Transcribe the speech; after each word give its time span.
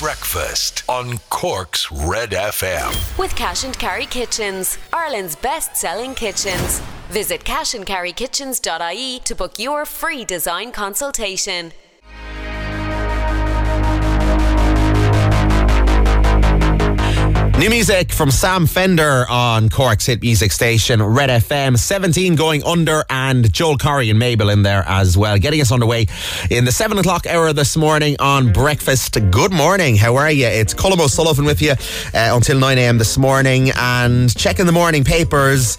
Breakfast 0.00 0.84
on 0.88 1.18
Cork's 1.28 1.90
Red 1.90 2.30
FM. 2.30 3.18
With 3.18 3.34
Cash 3.34 3.64
and 3.64 3.76
Carry 3.76 4.06
Kitchens, 4.06 4.78
Ireland's 4.92 5.34
best 5.34 5.76
selling 5.76 6.14
kitchens. 6.14 6.80
Visit 7.08 7.42
cashandcarrykitchens.ie 7.42 9.20
to 9.24 9.34
book 9.34 9.58
your 9.58 9.84
free 9.84 10.24
design 10.24 10.70
consultation. 10.70 11.72
New 17.58 17.70
music 17.70 18.12
from 18.12 18.30
Sam 18.30 18.68
Fender 18.68 19.26
on 19.28 19.68
Cork's 19.68 20.06
hit 20.06 20.22
music 20.22 20.52
station 20.52 21.02
Red 21.02 21.28
FM. 21.28 21.76
17 21.76 22.36
going 22.36 22.62
under 22.62 23.04
and 23.10 23.52
Joel 23.52 23.76
Corry 23.76 24.10
and 24.10 24.18
Mabel 24.20 24.48
in 24.48 24.62
there 24.62 24.84
as 24.86 25.18
well. 25.18 25.36
Getting 25.38 25.60
us 25.60 25.72
underway 25.72 26.06
in 26.52 26.64
the 26.64 26.70
7 26.70 26.96
o'clock 26.98 27.26
hour 27.26 27.52
this 27.52 27.76
morning 27.76 28.14
on 28.20 28.52
breakfast. 28.52 29.18
Good 29.32 29.52
morning. 29.52 29.96
How 29.96 30.14
are 30.14 30.30
you? 30.30 30.46
It's 30.46 30.72
Colm 30.72 31.00
O'Sullivan 31.00 31.46
with 31.46 31.60
you 31.60 31.72
uh, 31.72 31.76
until 32.14 32.60
9am 32.60 32.96
this 32.96 33.18
morning 33.18 33.72
and 33.74 34.32
checking 34.36 34.66
the 34.66 34.72
morning 34.72 35.02
papers. 35.02 35.78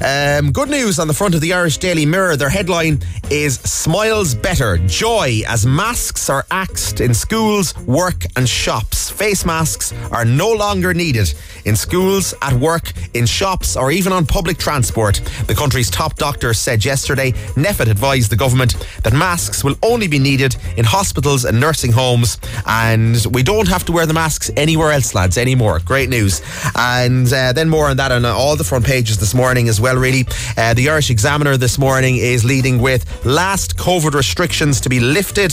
Um, 0.00 0.50
good 0.50 0.70
news 0.70 0.98
on 0.98 1.08
the 1.08 1.14
front 1.14 1.34
of 1.34 1.42
the 1.42 1.52
Irish 1.52 1.76
Daily 1.76 2.06
Mirror. 2.06 2.36
Their 2.36 2.48
headline 2.48 3.00
is 3.30 3.56
Smiles 3.60 4.34
Better. 4.34 4.78
Joy 4.86 5.42
as 5.46 5.66
masks 5.66 6.30
are 6.30 6.46
axed 6.50 7.02
in 7.02 7.12
schools, 7.12 7.76
work 7.80 8.24
and 8.34 8.48
shops. 8.48 9.10
Face 9.10 9.44
masks 9.44 9.92
are 10.10 10.24
no 10.24 10.50
longer 10.52 10.94
needed 10.94 11.17
in 11.64 11.76
schools, 11.76 12.34
at 12.42 12.52
work, 12.54 12.92
in 13.14 13.26
shops, 13.26 13.76
or 13.76 13.90
even 13.90 14.12
on 14.12 14.26
public 14.26 14.58
transport. 14.58 15.20
The 15.46 15.54
country's 15.54 15.90
top 15.90 16.16
doctor 16.16 16.54
said 16.54 16.84
yesterday 16.84 17.32
NPHET 17.56 17.90
advised 17.90 18.30
the 18.30 18.36
government 18.36 18.74
that 19.02 19.12
masks 19.12 19.64
will 19.64 19.76
only 19.82 20.08
be 20.08 20.18
needed 20.18 20.56
in 20.76 20.84
hospitals 20.84 21.44
and 21.44 21.60
nursing 21.60 21.92
homes, 21.92 22.38
and 22.66 23.24
we 23.32 23.42
don't 23.42 23.68
have 23.68 23.84
to 23.86 23.92
wear 23.92 24.06
the 24.06 24.14
masks 24.14 24.50
anywhere 24.56 24.92
else, 24.92 25.14
lads, 25.14 25.38
anymore. 25.38 25.80
Great 25.84 26.08
news. 26.08 26.40
And 26.74 27.32
uh, 27.32 27.52
then 27.52 27.68
more 27.68 27.88
on 27.88 27.96
that 27.96 28.12
on 28.12 28.24
all 28.24 28.56
the 28.56 28.64
front 28.64 28.84
pages 28.84 29.18
this 29.18 29.34
morning 29.34 29.68
as 29.68 29.80
well, 29.80 29.96
really. 29.96 30.26
Uh, 30.56 30.74
the 30.74 30.88
Irish 30.88 31.10
Examiner 31.10 31.56
this 31.56 31.78
morning 31.78 32.16
is 32.16 32.44
leading 32.44 32.80
with 32.80 33.24
last 33.24 33.76
COVID 33.76 34.14
restrictions 34.14 34.80
to 34.80 34.88
be 34.88 35.00
lifted. 35.00 35.52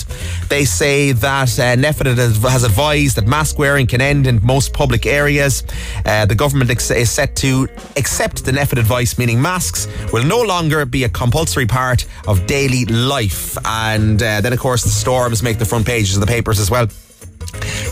They 0.49 0.65
say 0.65 1.11
that 1.11 1.59
uh, 1.59 1.75
NPHET 1.75 2.17
has 2.49 2.63
advised 2.63 3.17
that 3.17 3.27
mask 3.27 3.57
wearing 3.57 3.87
can 3.87 4.01
end 4.01 4.27
in 4.27 4.45
most 4.45 4.73
public 4.73 5.05
areas. 5.05 5.54
Uh, 6.05 6.25
the 6.25 6.35
government 6.35 6.69
ex- 6.69 6.91
is 6.91 7.11
set 7.11 7.35
to 7.37 7.67
accept 7.95 8.45
the 8.45 8.51
NPHET 8.51 8.79
advice, 8.79 9.17
meaning 9.17 9.41
masks 9.41 9.87
will 10.11 10.23
no 10.23 10.41
longer 10.41 10.85
be 10.85 11.03
a 11.03 11.09
compulsory 11.09 11.65
part 11.65 12.05
of 12.27 12.45
daily 12.47 12.85
life. 12.85 13.57
And 13.65 14.21
uh, 14.21 14.41
then, 14.41 14.53
of 14.53 14.59
course, 14.59 14.83
the 14.83 14.89
storms 14.89 15.41
make 15.43 15.57
the 15.57 15.65
front 15.65 15.85
pages 15.85 16.15
of 16.15 16.21
the 16.21 16.27
papers 16.27 16.59
as 16.59 16.69
well. 16.71 16.87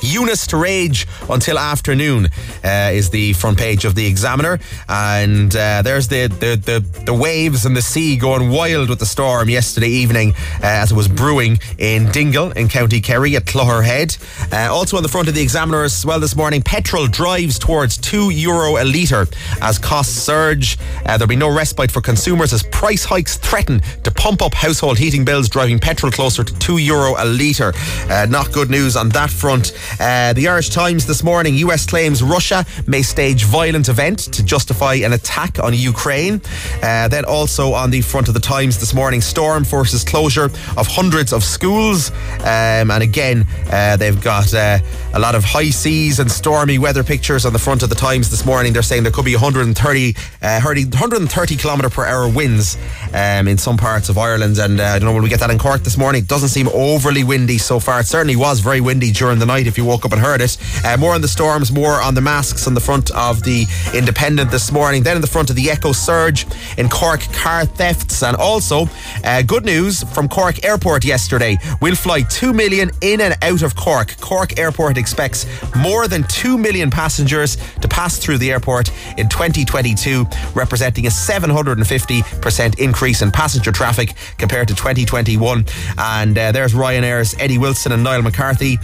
Eunice 0.02 0.47
to 0.47 0.58
rage 0.58 1.08
until 1.30 1.58
afternoon 1.58 2.28
uh, 2.64 2.92
is 2.94 3.09
the 3.09 3.33
front 3.33 3.58
page 3.58 3.86
of 3.86 3.95
the 3.95 4.05
Examiner, 4.05 4.59
and 4.89 5.55
uh, 5.55 5.81
there's 5.81 6.08
the, 6.08 6.28
the, 6.28 6.55
the 6.55 7.03
the 7.05 7.14
waves 7.14 7.66
and 7.66 7.75
the 7.75 7.81
sea 7.81 8.17
going 8.17 8.50
wild 8.50 8.89
with 8.89 9.00
the 9.00 9.05
storm 9.05 9.50
yesterday 9.50 9.88
evening 9.88 10.33
uh, 10.55 10.81
as 10.83 10.92
it 10.92 10.95
was 10.95 11.08
brewing 11.08 11.59
in 11.78 12.09
Dingle 12.11 12.52
in 12.52 12.67
County 12.70 13.02
Kerry 13.02 13.36
at 13.36 13.45
Clogherhead. 13.45 14.17
Uh, 14.52 14.73
also 14.73 14.97
on 14.97 15.03
the 15.03 15.09
front 15.09 15.28
of 15.28 15.36
the 15.36 15.42
Examiner 15.42 15.83
as 15.83 16.05
well 16.05 16.20
this 16.20 16.36
morning, 16.36 16.61
petrol 16.61 17.08
drives 17.08 17.59
towards 17.59 17.98
two 17.98 18.30
euro 18.31 18.81
a 18.81 18.83
litre 18.83 19.27
as 19.61 19.77
costs 19.77 20.14
surge. 20.14 20.77
Uh, 21.05 21.17
there'll 21.17 21.27
be 21.27 21.36
no 21.36 21.53
respite 21.53 21.92
for 21.92 22.02
consumers 22.02 22.52
as 22.53 22.64
price 22.64 23.03
hikes 23.03 23.38
threaten 23.38 23.80
to 24.03 24.11
pump 24.11 24.42
up 24.42 24.53
household 24.53 24.98
heating 24.98 25.23
bills, 25.23 25.50
driving 25.50 25.80
petrol 25.80 26.11
closer 26.11 26.44
to 26.44 26.53
two 26.59 26.77
euro 26.77 27.16
a 27.17 27.25
litre. 27.25 27.73
Uh, 28.09 28.25
not 28.30 28.52
good 28.52 28.70
news 28.70 28.95
on 28.95 29.09
that 29.09 29.30
front. 29.30 29.53
Uh, 29.62 30.34
the 30.34 30.48
Irish 30.48 30.70
Times 30.70 31.06
this 31.06 31.23
morning, 31.23 31.56
US 31.56 31.86
claims 31.86 32.23
Russia 32.23 32.66
may 32.88 33.02
stage 33.04 33.44
violent 33.44 33.88
event 33.88 34.20
to 34.34 34.44
justify 34.44 34.95
an 34.95 35.14
attack 35.14 35.60
on 35.60 35.73
Ukraine. 35.73 36.42
Uh, 36.82 37.08
then 37.08 37.26
also 37.26 37.73
on 37.73 37.92
the 37.92 38.02
front 38.02 38.27
of 38.27 38.33
the 38.33 38.39
Times 38.39 38.80
this 38.80 38.94
morning, 38.94 39.22
storm 39.22 39.64
forces 39.64 40.04
closure 40.04 40.45
of 40.77 40.88
hundreds 40.88 41.32
of 41.33 41.44
schools. 41.44 42.10
Um, 42.39 42.89
and 42.92 43.04
again, 43.04 43.45
uh, 43.72 43.98
they've 43.98 44.22
got 44.22 44.54
uh, 44.54 44.80
a 45.14 45.20
lot 45.20 45.36
of 45.36 45.44
high 45.44 45.70
seas 45.70 46.20
and 46.20 46.32
stormy 46.32 46.80
weather 46.80 47.04
pictures 47.04 47.45
on 47.45 47.54
the 47.54 47.60
front 47.60 47.83
of 47.83 47.89
the 47.89 47.95
Times 47.95 48.30
this 48.30 48.45
morning. 48.45 48.73
They're 48.73 48.82
saying 48.82 49.04
there 49.04 49.11
could 49.11 49.26
be 49.26 49.36
130, 49.36 50.14
130 50.42 51.56
uh, 51.56 51.58
kilometre 51.58 51.89
per 51.89 52.06
hour 52.06 52.27
winds 52.27 52.77
um, 53.14 53.48
in 53.48 53.58
some 53.58 53.77
parts 53.77 54.10
of 54.10 54.17
Ireland. 54.17 54.58
And 54.58 54.80
uh, 54.80 54.83
I 54.83 55.00
don't 55.00 55.08
know, 55.08 55.14
will 55.14 55.22
we 55.22 55.30
get 55.30 55.39
that 55.42 55.52
in 55.52 55.60
Cork 55.60 55.83
this 55.83 55.98
morning? 55.98 56.23
It 56.23 56.27
doesn't 56.27 56.50
seem 56.50 56.67
overly 56.70 57.23
windy 57.23 57.58
so 57.58 57.80
far. 57.80 58.00
It 58.00 58.08
certainly 58.08 58.36
was 58.36 58.60
very 58.60 58.82
windy 58.82 59.11
during 59.11 59.39
the 59.39 59.42
night 59.45 59.67
if 59.67 59.77
you 59.77 59.86
woke 59.86 60.05
up 60.05 60.11
and 60.11 60.21
heard 60.21 60.42
it. 60.42 60.58
Uh, 60.86 60.98
more 60.98 61.14
on 61.14 61.21
the 61.21 61.27
storms, 61.27 61.71
more 61.71 62.02
on 62.02 62.15
the 62.15 62.21
masks 62.21 62.67
on 62.67 62.73
the 62.73 62.80
front 62.80 63.11
of 63.11 63.43
the 63.43 63.65
Independent 63.93 64.52
this 64.52 64.71
morning. 64.71 65.04
Then 65.04 65.15
in 65.15 65.21
the 65.21 65.27
front 65.27 65.49
of 65.49 65.55
the 65.55 65.70
Echo 65.70 65.92
Surge 65.92 66.45
in 66.77 66.89
Cork, 66.89 67.21
car 67.33 67.65
thefts. 67.65 68.23
And 68.23 68.36
also, 68.37 68.87
uh, 69.23 69.42
good 69.42 69.65
news 69.65 70.03
from 70.14 70.27
Cork 70.27 70.64
Airport 70.65 71.05
yesterday. 71.05 71.58
We'll 71.82 71.95
fly 71.95 72.21
2 72.21 72.53
million 72.53 72.92
in 73.02 73.21
and 73.21 73.36
out 73.42 73.61
of 73.61 73.76
Cork. 73.76 74.20
Cork 74.20 74.58
Airport 74.59 74.98
expects 74.98 75.45
more 75.76 76.08
than 76.08 76.23
2 76.23 76.58
million 76.58 76.89
passengers 76.89 77.58
to 77.82 77.87
pass 77.87 78.17
through 78.17 78.37
the 78.37 78.52
airport 78.52 78.89
in 79.17 79.30
2022, 79.30 80.26
representing 80.53 81.05
a 81.05 81.09
750% 81.09 82.80
increase 82.80 83.21
in 83.21 83.32
passenger 83.32 83.71
traffic 83.71 84.14
compared 84.37 84.67
to 84.67 84.76
2021. 84.76 85.65
And 85.98 86.37
uh, 86.37 86.52
there's 86.52 86.73
Ryanair's 86.73 87.36
Eddie 87.39 87.58
Wilson 87.58 87.92
and 87.92 88.03
Niall 88.03 88.21
McCarthy 88.21 88.77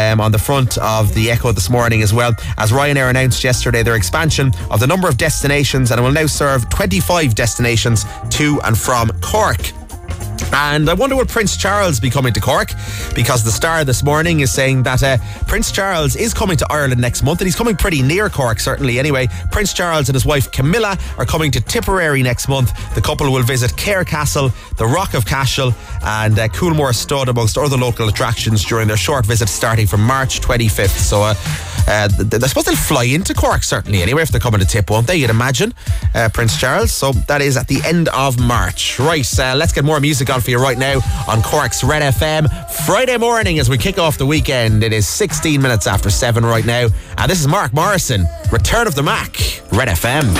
um, 0.00 0.20
on 0.20 0.32
the 0.32 0.38
front 0.38 0.78
of 0.78 1.12
the 1.14 1.30
Echo 1.30 1.52
this 1.52 1.68
morning 1.68 2.02
as 2.02 2.12
well, 2.12 2.32
as 2.58 2.72
Ryanair 2.72 3.10
announced 3.10 3.44
yesterday 3.44 3.82
their 3.82 3.96
expansion 3.96 4.52
of 4.70 4.80
the 4.80 4.86
number 4.86 5.08
of 5.08 5.16
destinations 5.16 5.90
and 5.90 6.02
will 6.02 6.12
now 6.12 6.26
serve 6.26 6.68
25 6.70 7.34
destinations 7.34 8.04
to 8.30 8.60
and 8.64 8.76
from 8.76 9.10
Cork. 9.20 9.79
And 10.52 10.90
I 10.90 10.94
wonder 10.94 11.16
will 11.16 11.26
Prince 11.26 11.56
Charles 11.56 12.00
be 12.00 12.10
coming 12.10 12.32
to 12.32 12.40
Cork? 12.40 12.72
Because 13.14 13.44
the 13.44 13.52
Star 13.52 13.84
this 13.84 14.02
morning 14.02 14.40
is 14.40 14.52
saying 14.52 14.82
that 14.82 15.02
uh, 15.02 15.18
Prince 15.46 15.70
Charles 15.70 16.16
is 16.16 16.34
coming 16.34 16.56
to 16.56 16.66
Ireland 16.70 17.00
next 17.00 17.22
month 17.22 17.40
and 17.40 17.46
he's 17.46 17.56
coming 17.56 17.76
pretty 17.76 18.02
near 18.02 18.28
Cork, 18.28 18.58
certainly. 18.58 18.98
Anyway, 18.98 19.28
Prince 19.52 19.72
Charles 19.72 20.08
and 20.08 20.14
his 20.14 20.26
wife 20.26 20.50
Camilla 20.50 20.98
are 21.18 21.24
coming 21.24 21.50
to 21.52 21.60
Tipperary 21.60 22.22
next 22.22 22.48
month. 22.48 22.72
The 22.94 23.00
couple 23.00 23.30
will 23.30 23.42
visit 23.42 23.76
Cahir 23.76 24.04
Castle, 24.04 24.50
the 24.76 24.86
Rock 24.86 25.14
of 25.14 25.24
Cashel, 25.24 25.72
and 26.02 26.38
uh, 26.38 26.48
Coolmore 26.48 26.94
Stud, 26.94 27.28
amongst 27.28 27.56
other 27.56 27.76
local 27.76 28.08
attractions 28.08 28.64
during 28.64 28.88
their 28.88 28.96
short 28.96 29.26
visit 29.26 29.48
starting 29.48 29.86
from 29.86 30.02
March 30.02 30.40
25th. 30.40 30.96
So, 30.96 31.22
uh, 31.22 31.34
uh, 31.86 32.08
I 32.18 32.46
suppose 32.46 32.64
they'll 32.64 32.76
fly 32.76 33.04
into 33.04 33.34
Cork, 33.34 33.62
certainly, 33.62 34.02
anyway, 34.02 34.22
if 34.22 34.30
they're 34.30 34.40
coming 34.40 34.60
to 34.60 34.66
Tip, 34.66 34.90
won't 34.90 35.06
they? 35.06 35.16
You'd 35.16 35.30
imagine, 35.30 35.74
uh, 36.14 36.28
Prince 36.32 36.58
Charles. 36.58 36.92
So, 36.92 37.12
that 37.12 37.40
is 37.40 37.56
at 37.56 37.68
the 37.68 37.80
end 37.84 38.08
of 38.08 38.38
March. 38.40 38.98
Right, 38.98 39.38
uh, 39.38 39.54
let's 39.56 39.72
get 39.72 39.84
more 39.84 40.00
music 40.00 40.30
on 40.30 40.39
for 40.40 40.50
you 40.50 40.58
right 40.58 40.78
now 40.78 41.00
on 41.28 41.42
Cork's 41.42 41.84
Red 41.84 42.02
FM. 42.02 42.48
Friday 42.86 43.16
morning 43.16 43.58
as 43.58 43.68
we 43.68 43.78
kick 43.78 43.98
off 43.98 44.18
the 44.18 44.26
weekend. 44.26 44.82
It 44.82 44.92
is 44.92 45.06
16 45.06 45.60
minutes 45.60 45.86
after 45.86 46.10
7 46.10 46.44
right 46.44 46.64
now. 46.64 46.88
And 47.18 47.30
this 47.30 47.40
is 47.40 47.48
Mark 47.48 47.72
Morrison, 47.72 48.26
Return 48.50 48.86
of 48.86 48.94
the 48.94 49.02
Mac, 49.02 49.36
Red 49.72 49.88
FM. 49.88 50.34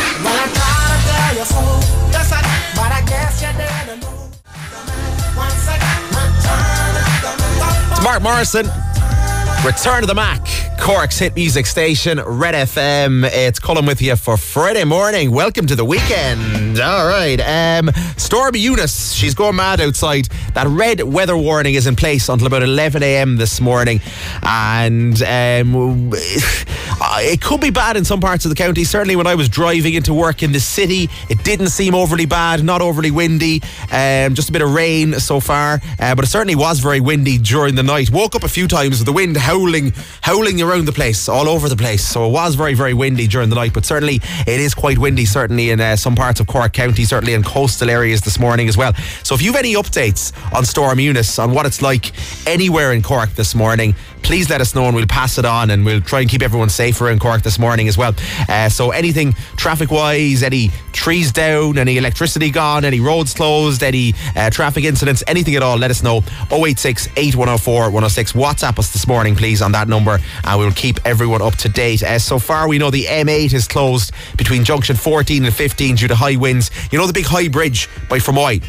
Mark 8.02 8.22
Morrison. 8.22 8.66
Return 9.64 10.02
of 10.02 10.08
the 10.08 10.14
Mac, 10.14 10.40
Cork's 10.80 11.18
hit 11.18 11.34
music 11.36 11.66
station, 11.66 12.18
Red 12.20 12.54
FM. 12.54 13.24
It's 13.30 13.60
Colm 13.60 13.86
with 13.86 14.00
you 14.00 14.16
for 14.16 14.38
Friday 14.38 14.84
morning. 14.84 15.30
Welcome 15.30 15.66
to 15.66 15.76
the 15.76 15.84
weekend. 15.84 16.80
All 16.80 17.06
right. 17.06 17.38
Um, 17.38 17.90
Stormy 18.16 18.60
Eunice, 18.60 19.12
she's 19.12 19.34
going 19.34 19.56
mad 19.56 19.80
outside. 19.82 20.28
That 20.54 20.66
red 20.68 21.02
weather 21.02 21.36
warning 21.36 21.74
is 21.74 21.86
in 21.86 21.96
place 21.96 22.30
until 22.30 22.46
about 22.46 22.62
11 22.62 23.02
a.m. 23.02 23.36
this 23.36 23.60
morning. 23.60 24.00
And 24.42 25.22
um, 25.22 26.10
it 27.02 27.40
could 27.40 27.60
be 27.60 27.70
bad 27.70 27.96
in 27.96 28.04
some 28.04 28.20
parts 28.20 28.44
of 28.44 28.50
the 28.50 28.54
county. 28.54 28.84
Certainly 28.84 29.16
when 29.16 29.26
I 29.26 29.34
was 29.34 29.48
driving 29.48 29.94
into 29.94 30.14
work 30.14 30.42
in 30.42 30.52
the 30.52 30.60
city, 30.60 31.08
it 31.28 31.42
didn't 31.44 31.68
seem 31.68 31.94
overly 31.94 32.26
bad, 32.26 32.62
not 32.64 32.82
overly 32.82 33.10
windy. 33.10 33.62
Um, 33.90 34.34
just 34.34 34.48
a 34.48 34.52
bit 34.52 34.62
of 34.62 34.72
rain 34.72 35.14
so 35.14 35.40
far. 35.40 35.80
Uh, 35.98 36.14
but 36.14 36.24
it 36.24 36.28
certainly 36.28 36.54
was 36.54 36.80
very 36.80 37.00
windy 37.00 37.38
during 37.38 37.74
the 37.74 37.82
night. 37.82 38.10
Woke 38.10 38.34
up 38.34 38.44
a 38.44 38.48
few 38.48 38.68
times 38.68 38.98
with 38.98 39.06
the 39.06 39.12
wind 39.12 39.36
howling, 39.36 39.92
howling 40.22 40.60
around 40.60 40.86
the 40.86 40.92
place, 40.92 41.28
all 41.28 41.48
over 41.48 41.68
the 41.68 41.76
place. 41.76 42.06
So 42.06 42.26
it 42.26 42.32
was 42.32 42.54
very, 42.54 42.74
very 42.74 42.94
windy 42.94 43.26
during 43.26 43.48
the 43.48 43.56
night, 43.56 43.72
but 43.74 43.84
certainly 43.84 44.20
it 44.46 44.60
is 44.60 44.74
quite 44.74 44.98
windy, 44.98 45.24
certainly 45.24 45.70
in 45.70 45.80
uh, 45.80 45.96
some 45.96 46.14
parts 46.14 46.40
of 46.40 46.46
Cork 46.46 46.72
County, 46.72 47.04
certainly 47.04 47.34
in 47.34 47.42
coastal 47.42 47.90
areas 47.90 48.20
this 48.20 48.38
morning 48.38 48.68
as 48.68 48.76
well. 48.76 48.94
So 49.22 49.34
if 49.34 49.42
you've 49.42 49.56
any 49.56 49.74
updates 49.74 50.32
on 50.54 50.64
Storm 50.64 51.00
Eunice, 51.00 51.38
on 51.38 51.52
what 51.52 51.66
it's 51.66 51.82
like 51.82 52.12
anywhere 52.46 52.92
in 52.92 53.02
Cork 53.02 53.30
this 53.30 53.54
morning, 53.54 53.94
please 54.22 54.48
let 54.50 54.60
us 54.60 54.74
know 54.74 54.86
and 54.86 54.94
we'll 54.94 55.06
pass 55.06 55.38
it 55.38 55.44
on 55.44 55.70
and 55.70 55.84
we'll 55.84 56.00
try 56.00 56.20
and 56.20 56.30
keep 56.30 56.42
everyone 56.42 56.68
safe 56.68 57.00
around 57.00 57.20
Cork 57.20 57.42
this 57.42 57.58
morning 57.58 57.88
as 57.88 57.98
well. 57.98 58.14
Uh, 58.48 58.68
so 58.68 58.90
anything 58.90 59.32
traffic 59.56 59.90
wise, 59.90 60.42
any 60.42 60.70
trees 60.92 61.32
down, 61.32 61.78
any 61.78 61.96
electricity 61.96 62.50
gone, 62.50 62.84
any 62.84 63.00
roads 63.00 63.34
closed, 63.34 63.82
any 63.82 64.14
uh, 64.36 64.50
traffic 64.50 64.84
incidents, 64.84 65.22
anything 65.26 65.54
at 65.56 65.62
all, 65.62 65.76
let 65.76 65.90
us 65.90 66.02
know. 66.02 66.22
086 66.50 67.08
8104 67.16 67.84
106. 67.84 68.32
WhatsApp 68.32 68.78
us 68.78 68.92
this 68.92 69.06
morning, 69.06 69.34
please, 69.34 69.62
on 69.62 69.72
that 69.72 69.88
number, 69.88 70.18
and 70.44 70.58
we'll 70.58 70.72
keep 70.72 70.98
everyone 71.04 71.42
up 71.42 71.56
to 71.56 71.68
date. 71.68 72.02
Uh, 72.02 72.18
so 72.18 72.38
far, 72.38 72.68
we 72.68 72.78
know 72.78 72.90
the 72.90 73.04
M8 73.04 73.52
is 73.52 73.66
closed 73.66 74.12
between 74.36 74.64
junction 74.64 74.96
14 74.96 75.44
and 75.44 75.54
15 75.54 75.96
due 75.96 76.08
to 76.08 76.14
high 76.14 76.36
winds. 76.36 76.70
You 76.90 76.98
know 76.98 77.06
the 77.06 77.12
big 77.12 77.26
high 77.26 77.48
bridge 77.48 77.88
by 78.08 78.18
Fermoy? 78.18 78.62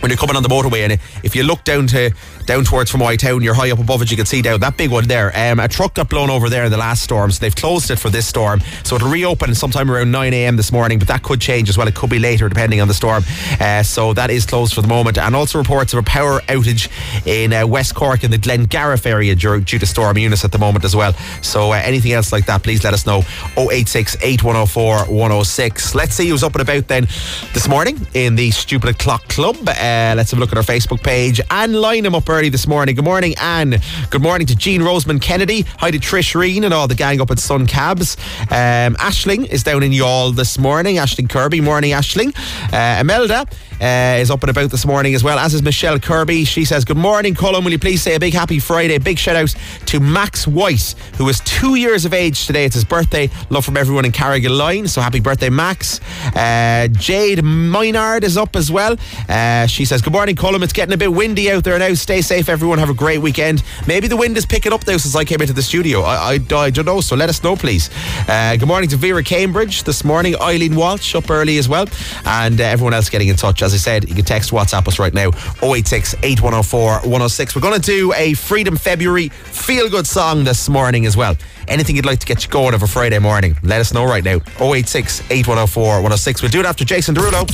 When 0.00 0.10
you're 0.10 0.18
coming 0.18 0.36
on 0.36 0.42
the 0.42 0.48
motorway 0.48 0.80
and 0.80 0.92
if 1.22 1.34
you 1.34 1.42
look 1.42 1.64
down 1.64 1.86
to 1.88 2.12
down 2.46 2.64
towards 2.64 2.90
from 2.90 3.00
White 3.00 3.20
Town, 3.20 3.42
you're 3.42 3.52
high 3.52 3.70
up 3.70 3.78
above 3.78 4.00
it, 4.00 4.10
you 4.10 4.16
can 4.16 4.24
see 4.24 4.40
down 4.40 4.60
that 4.60 4.78
big 4.78 4.90
one 4.90 5.06
there. 5.06 5.30
Um, 5.36 5.60
a 5.60 5.68
truck 5.68 5.94
got 5.94 6.08
blown 6.08 6.30
over 6.30 6.48
there 6.48 6.64
in 6.64 6.70
the 6.70 6.78
last 6.78 7.02
storm, 7.02 7.30
so 7.30 7.40
they've 7.40 7.54
closed 7.54 7.90
it 7.90 7.98
for 7.98 8.08
this 8.08 8.26
storm. 8.26 8.60
So 8.84 8.96
it'll 8.96 9.10
reopen 9.10 9.54
sometime 9.54 9.90
around 9.90 10.10
9 10.10 10.32
a.m. 10.32 10.56
this 10.56 10.72
morning, 10.72 10.98
but 10.98 11.08
that 11.08 11.22
could 11.22 11.42
change 11.42 11.68
as 11.68 11.76
well. 11.76 11.86
It 11.88 11.94
could 11.94 12.08
be 12.08 12.18
later 12.18 12.48
depending 12.48 12.80
on 12.80 12.88
the 12.88 12.94
storm. 12.94 13.22
Uh, 13.60 13.82
so 13.82 14.14
that 14.14 14.30
is 14.30 14.46
closed 14.46 14.72
for 14.72 14.80
the 14.80 14.88
moment. 14.88 15.18
And 15.18 15.36
also 15.36 15.58
reports 15.58 15.92
of 15.92 15.98
a 15.98 16.02
power 16.02 16.40
outage 16.48 16.88
in 17.26 17.52
uh, 17.52 17.66
West 17.66 17.94
Cork 17.94 18.24
in 18.24 18.30
the 18.30 18.38
Glengarriff 18.38 19.04
area 19.04 19.34
due, 19.34 19.60
due 19.60 19.78
to 19.78 19.86
Storm 19.86 20.16
Eunice 20.16 20.44
at 20.44 20.52
the 20.52 20.58
moment 20.58 20.86
as 20.86 20.96
well. 20.96 21.12
So 21.42 21.72
uh, 21.72 21.82
anything 21.84 22.12
else 22.12 22.32
like 22.32 22.46
that, 22.46 22.62
please 22.62 22.82
let 22.82 22.94
us 22.94 23.04
know. 23.04 23.24
086 23.58 24.16
8104 24.22 25.12
106. 25.14 25.94
Let's 25.94 26.14
see 26.14 26.28
who's 26.30 26.42
up 26.42 26.54
and 26.54 26.62
about 26.62 26.88
then 26.88 27.04
this 27.52 27.68
morning 27.68 28.06
in 28.14 28.36
the 28.36 28.50
Stupid 28.52 28.98
Clock 28.98 29.28
Club. 29.28 29.56
Uh, 29.88 30.14
let's 30.14 30.30
have 30.30 30.38
a 30.38 30.40
look 30.40 30.52
at 30.52 30.58
our 30.58 30.64
Facebook 30.64 31.02
page 31.02 31.40
and 31.50 31.74
line 31.74 32.02
them 32.02 32.14
up 32.14 32.28
early 32.28 32.50
this 32.50 32.66
morning. 32.66 32.94
Good 32.94 33.04
morning, 33.06 33.34
Anne. 33.40 33.76
Good 34.10 34.20
morning 34.20 34.46
to 34.48 34.54
Jean 34.54 34.82
Roseman 34.82 35.20
Kennedy. 35.20 35.62
Hi 35.78 35.90
to 35.90 35.98
Trish 35.98 36.34
Reen 36.34 36.64
and 36.64 36.74
all 36.74 36.86
the 36.86 36.94
gang 36.94 37.22
up 37.22 37.30
at 37.30 37.38
Sun 37.38 37.66
Cabs. 37.66 38.18
Um, 38.50 38.96
Ashling 38.96 39.46
is 39.46 39.62
down 39.62 39.82
in 39.82 39.92
Youghal 39.92 40.36
this 40.36 40.58
morning. 40.58 40.96
Ashling 40.96 41.30
Kirby. 41.30 41.62
Morning, 41.62 41.92
Ashling. 41.92 42.36
Uh, 42.70 43.00
Imelda 43.00 43.46
uh, 43.80 44.18
is 44.18 44.30
up 44.30 44.42
and 44.42 44.50
about 44.50 44.70
this 44.70 44.86
morning 44.86 45.14
as 45.14 45.22
well, 45.22 45.38
as 45.38 45.54
is 45.54 45.62
Michelle 45.62 45.98
Kirby. 45.98 46.44
She 46.44 46.64
says, 46.64 46.84
Good 46.84 46.96
morning, 46.96 47.34
Colm. 47.34 47.64
Will 47.64 47.72
you 47.72 47.78
please 47.78 48.02
say 48.02 48.14
a 48.14 48.20
big 48.20 48.34
happy 48.34 48.58
Friday? 48.58 48.98
Big 48.98 49.18
shout 49.18 49.36
out 49.36 49.54
to 49.86 50.00
Max 50.00 50.46
White, 50.46 50.94
who 51.16 51.28
is 51.28 51.40
two 51.40 51.74
years 51.76 52.04
of 52.04 52.12
age 52.12 52.46
today. 52.46 52.64
It's 52.64 52.74
his 52.74 52.84
birthday. 52.84 53.30
Love 53.50 53.64
from 53.64 53.76
everyone 53.76 54.04
in 54.04 54.12
Carrigaline. 54.12 54.88
So 54.88 55.00
happy 55.00 55.20
birthday, 55.20 55.50
Max. 55.50 56.00
Uh, 56.34 56.88
Jade 56.92 57.44
Minard 57.44 58.24
is 58.24 58.36
up 58.36 58.56
as 58.56 58.70
well. 58.70 58.96
Uh, 59.28 59.66
she 59.66 59.84
says, 59.84 60.02
Good 60.02 60.12
morning, 60.12 60.36
Colm. 60.36 60.62
It's 60.62 60.72
getting 60.72 60.94
a 60.94 60.98
bit 60.98 61.12
windy 61.12 61.50
out 61.50 61.64
there 61.64 61.78
now. 61.78 61.94
Stay 61.94 62.20
safe, 62.20 62.48
everyone. 62.48 62.78
Have 62.78 62.90
a 62.90 62.94
great 62.94 63.18
weekend. 63.18 63.62
Maybe 63.86 64.08
the 64.08 64.16
wind 64.16 64.36
is 64.36 64.46
picking 64.46 64.72
up 64.72 64.86
now 64.86 64.96
since 64.96 65.14
I 65.14 65.24
came 65.24 65.40
into 65.40 65.52
the 65.52 65.62
studio. 65.62 66.02
I, 66.02 66.38
I, 66.50 66.54
I 66.56 66.70
don't 66.70 66.86
know. 66.86 67.00
So 67.00 67.16
let 67.16 67.28
us 67.28 67.42
know, 67.42 67.56
please. 67.56 67.90
Uh, 68.28 68.56
good 68.56 68.68
morning 68.68 68.88
to 68.90 68.96
Vera 68.96 69.22
Cambridge 69.22 69.84
this 69.84 70.04
morning. 70.04 70.34
Eileen 70.40 70.74
Walsh 70.74 71.14
up 71.14 71.30
early 71.30 71.58
as 71.58 71.68
well. 71.68 71.86
And 72.24 72.60
uh, 72.60 72.64
everyone 72.64 72.94
else 72.94 73.08
getting 73.08 73.28
in 73.28 73.36
touch. 73.36 73.62
As 73.68 73.74
I 73.74 73.76
said, 73.76 74.08
you 74.08 74.14
can 74.14 74.24
text 74.24 74.50
WhatsApp 74.50 74.88
us 74.88 74.98
right 74.98 75.12
now 75.12 75.28
086 75.62 76.14
8104 76.22 77.00
106. 77.00 77.54
We're 77.54 77.60
going 77.60 77.78
to 77.78 77.86
do 77.86 78.14
a 78.14 78.32
Freedom 78.32 78.78
February 78.78 79.28
feel 79.28 79.90
good 79.90 80.06
song 80.06 80.42
this 80.42 80.70
morning 80.70 81.04
as 81.04 81.18
well. 81.18 81.36
Anything 81.68 81.96
you'd 81.96 82.06
like 82.06 82.20
to 82.20 82.26
get 82.26 82.42
you 82.44 82.50
going 82.50 82.72
over 82.72 82.86
Friday 82.86 83.18
morning, 83.18 83.58
let 83.62 83.82
us 83.82 83.92
know 83.92 84.06
right 84.06 84.24
now 84.24 84.40
086 84.58 85.20
8104 85.30 85.96
106. 85.96 86.40
We'll 86.40 86.50
do 86.50 86.60
it 86.60 86.66
after 86.66 86.86
Jason 86.86 87.14
Derulo. 87.14 87.46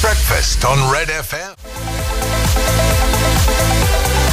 Breakfast 0.00 0.64
on 0.64 0.92
Red 0.92 1.08
FM. 1.08 1.85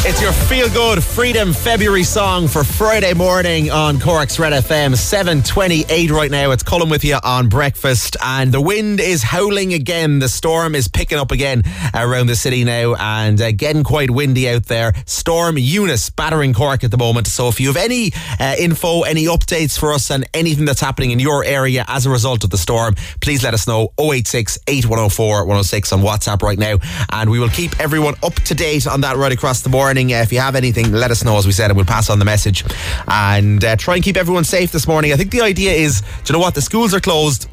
It's 0.06 0.22
your 0.22 0.34
feel 0.34 0.68
good 0.68 1.02
Freedom 1.02 1.54
February 1.54 2.04
song 2.04 2.50
for 2.50 2.66
Friday 2.66 3.14
morning 3.14 3.72
on 3.72 4.02
Cork's 4.02 4.38
Red 4.38 4.52
FM. 4.52 4.98
728 4.98 6.12
right 6.12 6.30
now. 6.30 6.52
It's 6.52 6.62
Colm 6.62 6.92
with 6.92 7.06
you 7.06 7.18
on 7.24 7.48
breakfast, 7.48 8.18
and 8.22 8.52
the 8.52 8.60
wind 8.60 9.00
is 9.00 9.24
howling 9.24 9.74
again. 9.74 10.20
The 10.20 10.28
storm 10.28 10.76
is 10.76 10.90
picking 10.90 11.18
up 11.18 11.32
again 11.32 11.64
around 11.94 12.28
the 12.28 12.36
city 12.36 12.66
now, 12.66 12.96
and 12.96 13.40
uh, 13.40 13.54
getting 13.54 13.86
quite 13.86 14.12
windy 14.12 14.50
out 14.50 14.66
there. 14.66 14.92
Storm 15.06 15.58
Eunice 15.58 16.10
battering 16.10 16.54
Cork 16.54 16.84
at 16.84 16.92
the 16.92 16.98
moment. 16.98 17.28
So 17.28 17.48
if 17.48 17.62
you 17.62 17.68
have 17.68 17.78
any 17.78 18.12
uh, 18.42 18.58
info, 18.60 19.04
any 19.04 19.24
updates 19.28 19.80
for 19.80 19.94
us, 19.94 20.12
and 20.12 20.28
anything 20.34 20.66
that's 20.66 20.82
happening 20.82 21.12
in 21.12 21.20
your 21.20 21.46
area 21.46 21.86
as 21.88 22.06
a 22.06 22.10
result 22.10 22.44
of 22.44 22.50
the 22.50 22.58
storm, 22.58 22.96
please 23.22 23.42
let 23.42 23.54
us 23.54 23.70
know 23.70 23.94
086 23.98 24.60
8104 24.68 25.46
106 25.46 25.94
on 25.94 26.02
WhatsApp 26.02 26.42
right 26.42 26.60
now, 26.60 26.76
and 27.10 27.30
we 27.30 27.40
will 27.40 27.48
keep 27.48 27.80
everyone 27.80 28.16
up 28.22 28.34
to 28.34 28.54
date 28.54 28.86
on 28.86 29.00
that 29.00 29.16
right 29.16 29.32
across 29.32 29.62
the 29.62 29.70
board 29.70 29.93
morning. 29.94 30.12
Uh, 30.12 30.24
if 30.24 30.34
you 30.34 30.40
have 30.40 30.56
anything, 30.56 30.92
let 30.92 31.12
us 31.12 31.24
know, 31.24 31.38
as 31.38 31.46
we 31.46 31.52
said, 31.52 31.70
and 31.70 31.78
we'll 31.78 31.86
pass 31.86 32.10
on 32.10 32.18
the 32.18 32.26
message. 32.26 32.66
And 33.08 33.64
uh, 33.64 33.76
try 33.76 33.94
and 33.94 34.04
keep 34.04 34.18
everyone 34.18 34.44
safe 34.44 34.72
this 34.72 34.88
morning. 34.88 35.14
I 35.14 35.18
think 35.18 35.30
the 35.30 35.42
idea 35.42 35.72
is, 35.72 36.02
do 36.02 36.08
you 36.26 36.34
know 36.34 36.40
what? 36.40 36.56
The 36.56 36.64
schools 36.64 36.96
are 36.96 37.00
closed. 37.00 37.48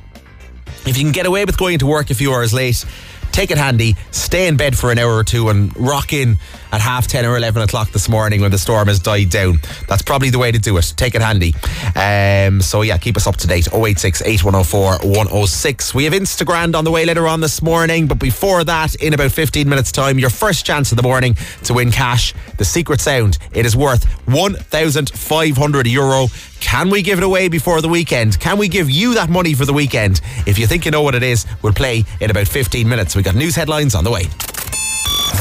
If 0.86 0.96
you 0.96 1.04
can 1.04 1.12
get 1.12 1.26
away 1.26 1.44
with 1.44 1.58
going 1.58 1.78
to 1.80 1.86
work 1.86 2.08
a 2.08 2.14
few 2.14 2.32
hours 2.32 2.54
late, 2.54 2.86
take 3.32 3.50
it 3.50 3.58
handy, 3.58 3.96
stay 4.10 4.46
in 4.46 4.56
bed 4.56 4.76
for 4.76 4.90
an 4.90 4.98
hour 4.98 5.14
or 5.14 5.24
two 5.24 5.48
and 5.48 5.76
rock 5.76 6.12
in 6.12 6.36
at 6.72 6.80
half 6.80 7.06
10 7.06 7.24
or 7.24 7.36
11 7.36 7.62
o'clock 7.62 7.90
this 7.90 8.08
morning 8.08 8.40
when 8.40 8.50
the 8.50 8.58
storm 8.58 8.88
has 8.88 8.98
died 8.98 9.30
down. 9.30 9.58
That's 9.88 10.02
probably 10.02 10.30
the 10.30 10.38
way 10.38 10.52
to 10.52 10.58
do 10.58 10.76
it. 10.76 10.92
Take 10.96 11.14
it 11.14 11.22
handy. 11.22 11.54
Um, 11.96 12.60
so, 12.60 12.82
yeah, 12.82 12.96
keep 12.98 13.16
us 13.16 13.26
up 13.26 13.36
to 13.38 13.46
date 13.46 13.68
086 13.72 14.22
8104 14.22 15.08
106. 15.08 15.94
We 15.94 16.04
have 16.04 16.12
Instagram 16.12 16.76
on 16.76 16.84
the 16.84 16.90
way 16.90 17.04
later 17.04 17.26
on 17.26 17.40
this 17.40 17.62
morning, 17.62 18.06
but 18.06 18.18
before 18.18 18.64
that, 18.64 18.94
in 18.96 19.14
about 19.14 19.32
15 19.32 19.68
minutes' 19.68 19.92
time, 19.92 20.18
your 20.18 20.30
first 20.30 20.64
chance 20.64 20.92
of 20.92 20.96
the 20.96 21.02
morning 21.02 21.34
to 21.64 21.74
win 21.74 21.90
cash. 21.90 22.34
The 22.58 22.64
secret 22.64 23.00
sound. 23.00 23.38
It 23.52 23.66
is 23.66 23.76
worth 23.76 24.04
1,500 24.28 25.86
euro. 25.86 26.28
Can 26.60 26.90
we 26.90 27.02
give 27.02 27.18
it 27.18 27.24
away 27.24 27.48
before 27.48 27.80
the 27.80 27.88
weekend? 27.88 28.38
Can 28.38 28.58
we 28.58 28.68
give 28.68 28.88
you 28.90 29.14
that 29.14 29.28
money 29.28 29.54
for 29.54 29.64
the 29.64 29.72
weekend? 29.72 30.20
If 30.46 30.58
you 30.58 30.66
think 30.66 30.84
you 30.84 30.90
know 30.90 31.02
what 31.02 31.14
it 31.14 31.22
is, 31.22 31.46
we'll 31.62 31.72
play 31.72 32.04
in 32.20 32.30
about 32.30 32.46
15 32.46 32.88
minutes. 32.88 33.16
We've 33.16 33.24
got 33.24 33.34
news 33.34 33.56
headlines 33.56 33.94
on 33.94 34.04
the 34.04 34.10
way. 34.10 34.24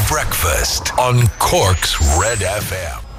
Breakfast 0.08 0.98
on 0.98 1.26
Cork's 1.38 2.00
Red 2.18 2.38
FM. 2.38 3.09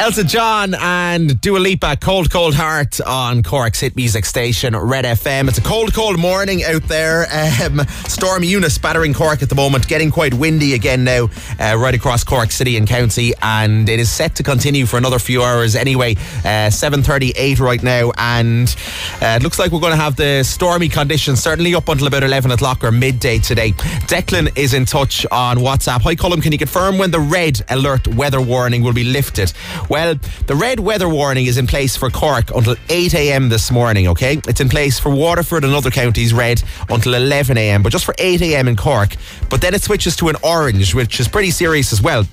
Elton 0.00 0.28
John 0.28 0.74
and 0.74 1.40
Dua 1.40 1.58
Lipa, 1.58 1.96
Cold 2.00 2.30
Cold 2.30 2.54
Heart 2.54 3.00
on 3.00 3.42
Cork's 3.42 3.80
hit 3.80 3.96
music 3.96 4.24
station, 4.26 4.76
Red 4.76 5.04
FM. 5.04 5.48
It's 5.48 5.58
a 5.58 5.60
cold, 5.60 5.92
cold 5.92 6.20
morning 6.20 6.62
out 6.62 6.84
there. 6.84 7.26
Um, 7.32 7.80
Storm 8.06 8.44
Eunice 8.44 8.78
battering 8.78 9.12
Cork 9.12 9.42
at 9.42 9.48
the 9.48 9.56
moment, 9.56 9.88
getting 9.88 10.12
quite 10.12 10.34
windy 10.34 10.74
again 10.74 11.02
now, 11.02 11.28
uh, 11.58 11.76
right 11.76 11.94
across 11.94 12.22
Cork 12.22 12.52
City 12.52 12.76
and 12.76 12.86
County, 12.86 13.32
and 13.42 13.88
it 13.88 13.98
is 13.98 14.08
set 14.08 14.36
to 14.36 14.44
continue 14.44 14.86
for 14.86 14.98
another 14.98 15.18
few 15.18 15.42
hours 15.42 15.74
anyway. 15.74 16.14
Uh, 16.44 16.70
7.38 16.70 17.58
right 17.58 17.82
now, 17.82 18.12
and 18.16 18.76
uh, 19.20 19.36
it 19.40 19.42
looks 19.42 19.58
like 19.58 19.72
we're 19.72 19.80
going 19.80 19.96
to 19.96 19.96
have 19.96 20.14
the 20.14 20.44
stormy 20.44 20.88
conditions 20.88 21.42
certainly 21.42 21.74
up 21.74 21.88
until 21.88 22.06
about 22.06 22.22
11 22.22 22.52
o'clock 22.52 22.84
or 22.84 22.92
midday 22.92 23.40
today. 23.40 23.72
Declan 24.06 24.56
is 24.56 24.74
in 24.74 24.84
touch 24.84 25.26
on 25.32 25.58
WhatsApp. 25.58 26.02
Hi, 26.02 26.14
Colm, 26.14 26.40
can 26.40 26.52
you 26.52 26.58
confirm 26.58 26.98
when 26.98 27.10
the 27.10 27.20
red 27.20 27.60
alert 27.68 28.06
weather 28.06 28.40
warning 28.40 28.84
will 28.84 28.92
be 28.94 29.04
lifted? 29.04 29.52
Well, 29.88 30.16
the 30.46 30.54
red 30.54 30.80
weather 30.80 31.08
warning 31.08 31.46
is 31.46 31.56
in 31.56 31.66
place 31.66 31.96
for 31.96 32.10
Cork 32.10 32.54
until 32.54 32.76
8 32.90 33.14
a.m. 33.14 33.48
this 33.48 33.70
morning, 33.70 34.08
okay? 34.08 34.40
It's 34.46 34.60
in 34.60 34.68
place 34.68 34.98
for 34.98 35.10
Waterford 35.10 35.64
and 35.64 35.72
other 35.72 35.90
counties 35.90 36.34
red 36.34 36.62
until 36.90 37.14
11 37.14 37.56
a.m., 37.56 37.82
but 37.82 37.90
just 37.90 38.04
for 38.04 38.14
8 38.18 38.42
a.m. 38.42 38.68
in 38.68 38.76
Cork. 38.76 39.16
But 39.48 39.62
then 39.62 39.74
it 39.74 39.82
switches 39.82 40.14
to 40.16 40.28
an 40.28 40.36
orange, 40.42 40.94
which 40.94 41.20
is 41.20 41.28
pretty 41.28 41.50
serious 41.50 41.92
as 41.92 42.02
well. 42.02 42.24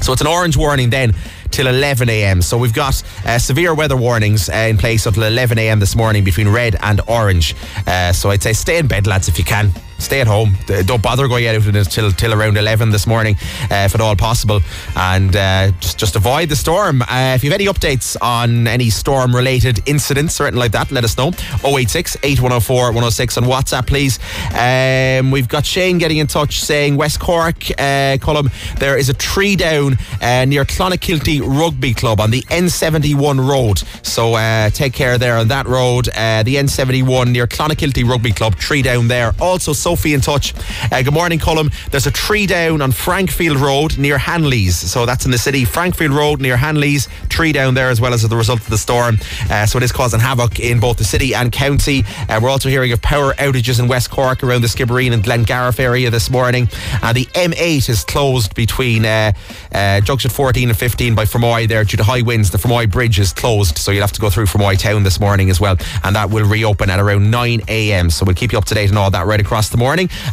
So 0.00 0.12
it's 0.12 0.20
an 0.20 0.26
orange 0.26 0.56
warning 0.56 0.90
then 0.90 1.14
till 1.52 1.68
11 1.68 2.08
a.m. 2.08 2.42
So 2.42 2.58
we've 2.58 2.74
got 2.74 3.00
uh, 3.24 3.38
severe 3.38 3.74
weather 3.74 3.96
warnings 3.96 4.48
uh, 4.48 4.54
in 4.54 4.76
place 4.76 5.06
until 5.06 5.22
11 5.22 5.58
a.m. 5.58 5.78
this 5.78 5.94
morning 5.94 6.24
between 6.24 6.48
red 6.48 6.76
and 6.80 7.00
orange. 7.06 7.54
Uh, 7.86 8.12
so 8.12 8.30
I'd 8.30 8.42
say 8.42 8.52
stay 8.52 8.78
in 8.78 8.88
bed, 8.88 9.06
lads, 9.06 9.28
if 9.28 9.38
you 9.38 9.44
can 9.44 9.70
stay 10.02 10.20
at 10.20 10.26
home. 10.26 10.56
Don't 10.84 11.02
bother 11.02 11.28
going 11.28 11.46
out 11.46 11.54
until 11.54 12.10
till 12.12 12.34
around 12.34 12.56
11 12.56 12.90
this 12.90 13.06
morning, 13.06 13.36
uh, 13.70 13.86
if 13.86 13.94
at 13.94 14.00
all 14.00 14.16
possible, 14.16 14.60
and 14.96 15.34
uh, 15.36 15.70
just 15.80 15.98
just 15.98 16.16
avoid 16.16 16.48
the 16.48 16.56
storm. 16.56 17.02
Uh, 17.02 17.32
if 17.34 17.44
you 17.44 17.50
have 17.50 17.60
any 17.60 17.68
updates 17.68 18.16
on 18.20 18.66
any 18.66 18.90
storm 18.90 19.34
related 19.34 19.80
incidents 19.86 20.40
or 20.40 20.44
anything 20.44 20.58
like 20.58 20.72
that, 20.72 20.90
let 20.90 21.04
us 21.04 21.16
know. 21.16 21.28
086 21.64 22.16
8104 22.22 22.86
106 22.86 23.38
on 23.38 23.44
WhatsApp, 23.44 23.86
please. 23.86 24.18
Um, 24.54 25.30
we've 25.30 25.48
got 25.48 25.64
Shane 25.64 25.98
getting 25.98 26.18
in 26.18 26.26
touch 26.26 26.60
saying 26.60 26.96
West 26.96 27.20
Cork, 27.20 27.70
uh, 27.72 28.18
Colm, 28.20 28.50
there 28.78 28.98
is 28.98 29.08
a 29.08 29.14
tree 29.14 29.56
down 29.56 29.96
uh, 30.20 30.44
near 30.44 30.64
Clonakilty 30.64 31.40
Rugby 31.40 31.94
Club 31.94 32.20
on 32.20 32.30
the 32.30 32.42
N71 32.42 33.48
road. 33.48 33.78
So 34.04 34.34
uh, 34.34 34.70
take 34.70 34.92
care 34.92 35.18
there 35.18 35.36
on 35.36 35.48
that 35.48 35.66
road. 35.66 36.06
The 36.06 36.56
N71 36.56 37.30
near 37.30 37.46
Clonakilty 37.46 38.08
Rugby 38.08 38.32
Club, 38.32 38.56
tree 38.56 38.82
down 38.82 39.08
there. 39.08 39.34
Also, 39.40 39.72
so 39.72 39.91
Sophie 39.92 40.14
in 40.14 40.22
touch. 40.22 40.54
Uh, 40.90 41.02
good 41.02 41.12
morning, 41.12 41.38
Colm. 41.38 41.70
There's 41.90 42.06
a 42.06 42.10
tree 42.10 42.46
down 42.46 42.80
on 42.80 42.92
Frankfield 42.92 43.58
Road 43.58 43.98
near 43.98 44.16
Hanleys. 44.16 44.72
So 44.72 45.04
that's 45.04 45.26
in 45.26 45.30
the 45.30 45.36
city. 45.36 45.66
Frankfield 45.66 46.12
Road 46.12 46.40
near 46.40 46.56
Hanleys. 46.56 47.10
Tree 47.28 47.52
down 47.52 47.74
there 47.74 47.90
as 47.90 48.00
well 48.00 48.14
as 48.14 48.22
the 48.22 48.34
result 48.34 48.60
of 48.60 48.70
the 48.70 48.78
storm. 48.78 49.18
Uh, 49.50 49.66
so 49.66 49.76
it 49.76 49.82
is 49.82 49.92
causing 49.92 50.18
havoc 50.18 50.60
in 50.60 50.80
both 50.80 50.96
the 50.96 51.04
city 51.04 51.34
and 51.34 51.52
county. 51.52 52.04
Uh, 52.26 52.40
we're 52.42 52.48
also 52.48 52.70
hearing 52.70 52.90
of 52.92 53.02
power 53.02 53.34
outages 53.34 53.78
in 53.80 53.86
West 53.86 54.10
Cork 54.10 54.42
around 54.42 54.62
the 54.62 54.66
Skibbereen 54.66 55.12
and 55.12 55.22
Glengarriff 55.22 55.78
area 55.78 56.08
this 56.08 56.30
morning. 56.30 56.70
Uh, 57.02 57.12
the 57.12 57.26
M8 57.34 57.90
is 57.90 58.02
closed 58.02 58.54
between 58.54 59.04
uh, 59.04 59.32
uh, 59.72 60.00
junction 60.00 60.30
14 60.30 60.70
and 60.70 60.78
15 60.78 61.14
by 61.14 61.26
Fermoy 61.26 61.68
there 61.68 61.84
due 61.84 61.98
to 61.98 62.04
high 62.04 62.22
winds. 62.22 62.50
The 62.50 62.56
Fermoy 62.56 62.90
Bridge 62.90 63.18
is 63.18 63.34
closed, 63.34 63.76
so 63.76 63.90
you'll 63.90 64.00
have 64.00 64.12
to 64.12 64.22
go 64.22 64.30
through 64.30 64.46
Fermoy 64.46 64.78
Town 64.78 65.02
this 65.02 65.20
morning 65.20 65.50
as 65.50 65.60
well. 65.60 65.76
And 66.02 66.16
that 66.16 66.30
will 66.30 66.48
reopen 66.48 66.88
at 66.88 66.98
around 66.98 67.30
9 67.30 67.60
a.m. 67.68 68.08
So 68.08 68.24
we'll 68.24 68.34
keep 68.34 68.52
you 68.52 68.58
up 68.58 68.64
to 68.64 68.74
date 68.74 68.90
on 68.90 68.96
all 68.96 69.10
that 69.10 69.26
right 69.26 69.40
across 69.40 69.68
the 69.68 69.76
morning 69.76 69.81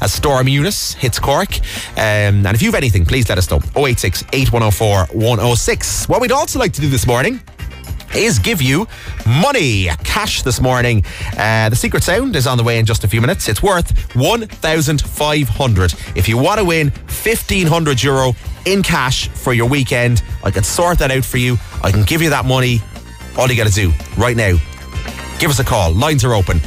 as 0.01 0.13
Storm 0.13 0.47
Eunice 0.47 0.93
hits 0.93 1.19
Cork. 1.19 1.57
Um, 1.97 2.45
and 2.45 2.53
if 2.53 2.61
you 2.61 2.67
have 2.69 2.75
anything, 2.75 3.05
please 3.05 3.27
let 3.29 3.37
us 3.37 3.49
know. 3.49 3.59
086 3.75 4.23
8104 4.33 5.15
106. 5.17 6.07
What 6.07 6.21
we'd 6.21 6.31
also 6.31 6.59
like 6.59 6.73
to 6.73 6.81
do 6.81 6.89
this 6.89 7.07
morning 7.07 7.39
is 8.15 8.39
give 8.39 8.61
you 8.61 8.87
money, 9.25 9.87
cash 10.03 10.41
this 10.41 10.59
morning. 10.61 11.03
Uh, 11.37 11.69
the 11.69 11.75
secret 11.75 12.03
sound 12.03 12.35
is 12.35 12.47
on 12.47 12.57
the 12.57 12.63
way 12.63 12.79
in 12.79 12.85
just 12.85 13.03
a 13.03 13.07
few 13.07 13.21
minutes. 13.21 13.47
It's 13.47 13.61
worth 13.61 14.15
1,500. 14.15 15.93
If 16.15 16.27
you 16.27 16.37
want 16.37 16.59
to 16.59 16.65
win 16.65 16.89
1,500 16.89 18.03
euro 18.03 18.33
in 18.65 18.83
cash 18.83 19.29
for 19.29 19.53
your 19.53 19.69
weekend, 19.69 20.23
I 20.43 20.51
can 20.51 20.63
sort 20.63 20.99
that 20.99 21.11
out 21.11 21.25
for 21.25 21.37
you. 21.37 21.57
I 21.83 21.91
can 21.91 22.03
give 22.03 22.21
you 22.21 22.29
that 22.29 22.45
money. 22.45 22.81
All 23.37 23.47
you 23.47 23.55
got 23.55 23.67
to 23.67 23.73
do 23.73 23.91
right 24.17 24.35
now, 24.35 24.57
give 25.39 25.49
us 25.49 25.59
a 25.59 25.63
call. 25.63 25.93
Lines 25.93 26.23
are 26.25 26.33
open. 26.33 26.59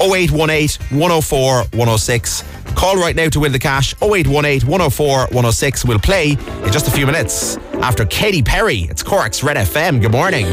0818 0.00 0.98
104 0.98 1.62
106. 1.62 2.44
Call 2.74 2.96
right 2.96 3.16
now 3.16 3.28
to 3.28 3.40
win 3.40 3.52
the 3.52 3.58
cash 3.58 3.94
0818 4.02 4.68
104 4.68 5.18
106. 5.18 5.84
We'll 5.84 5.98
play 5.98 6.32
in 6.32 6.72
just 6.72 6.88
a 6.88 6.90
few 6.90 7.06
minutes 7.06 7.56
after 7.82 8.04
Katy 8.04 8.42
Perry. 8.42 8.80
It's 8.82 9.02
Cork's 9.02 9.42
Red 9.42 9.56
FM. 9.56 10.00
Good 10.00 10.12
morning. 10.12 10.46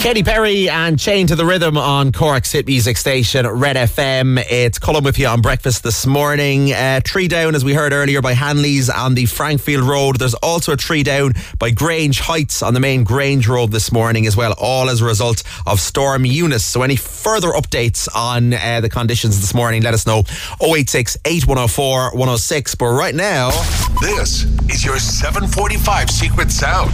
Katy 0.00 0.22
Perry 0.22 0.70
and 0.70 0.98
Chain 0.98 1.26
to 1.26 1.36
the 1.36 1.44
Rhythm 1.44 1.76
on 1.76 2.10
Cork's 2.10 2.52
hit 2.52 2.66
music 2.66 2.96
station 2.96 3.46
Red 3.46 3.76
FM. 3.76 4.42
It's 4.50 4.78
Colm 4.78 5.04
with 5.04 5.18
you 5.18 5.26
on 5.26 5.42
breakfast 5.42 5.82
this 5.82 6.06
morning. 6.06 6.72
Uh, 6.72 7.00
tree 7.00 7.28
down, 7.28 7.54
as 7.54 7.66
we 7.66 7.74
heard 7.74 7.92
earlier, 7.92 8.22
by 8.22 8.32
Hanley's 8.32 8.88
on 8.88 9.14
the 9.14 9.26
Frankfield 9.26 9.84
Road. 9.84 10.18
There's 10.18 10.32
also 10.32 10.72
a 10.72 10.76
tree 10.78 11.02
down 11.02 11.34
by 11.58 11.70
Grange 11.70 12.20
Heights 12.20 12.62
on 12.62 12.72
the 12.72 12.80
main 12.80 13.04
Grange 13.04 13.46
Road 13.46 13.72
this 13.72 13.92
morning 13.92 14.26
as 14.26 14.38
well, 14.38 14.54
all 14.56 14.88
as 14.88 15.02
a 15.02 15.04
result 15.04 15.42
of 15.66 15.80
Storm 15.80 16.24
Eunice. 16.24 16.64
So, 16.64 16.82
any 16.82 16.96
further 16.96 17.48
updates 17.48 18.08
on 18.16 18.54
uh, 18.54 18.80
the 18.80 18.88
conditions 18.88 19.38
this 19.38 19.52
morning, 19.52 19.82
let 19.82 19.92
us 19.92 20.06
know. 20.06 20.24
086 20.62 21.18
8104 21.26 22.12
106. 22.12 22.74
But 22.74 22.86
right 22.86 23.14
now, 23.14 23.50
This 24.00 24.44
is 24.70 24.82
your 24.82 24.98
745 24.98 26.08
Secret 26.10 26.50
Sound 26.50 26.90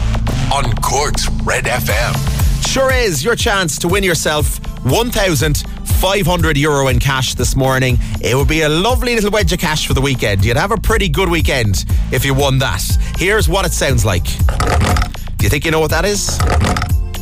on 0.53 0.75
Cork's 0.83 1.31
Red 1.45 1.67
FM. 1.67 2.56
Sure 2.67 2.93
is 2.93 3.25
your 3.25 3.37
chance 3.37 3.79
to 3.79 3.89
win 3.89 4.03
yourself 4.03 4.59
1,500 4.85 6.57
euro 6.59 6.89
in 6.89 6.99
cash 6.99 7.35
this 7.35 7.57
morning. 7.57 7.97
It 8.21 8.35
would 8.37 8.49
be 8.49 8.63
a 8.63 8.69
lovely 8.69 9.15
little 9.15 9.31
wedge 9.31 9.53
of 9.53 9.59
cash 9.59 9.87
for 9.87 9.95
the 9.95 10.01
weekend. 10.01 10.45
You'd 10.45 10.57
have 10.59 10.73
a 10.73 10.77
pretty 10.77 11.09
good 11.09 11.31
weekend 11.31 11.87
if 12.13 12.25
you 12.25 12.35
won 12.35 12.59
that. 12.59 12.83
Here's 13.17 13.49
what 13.49 13.65
it 13.65 13.73
sounds 13.73 14.05
like. 14.05 14.25
Do 14.25 15.45
you 15.45 15.49
think 15.49 15.65
you 15.65 15.71
know 15.71 15.81
what 15.81 15.91
that 15.91 16.05
is? 16.05 16.39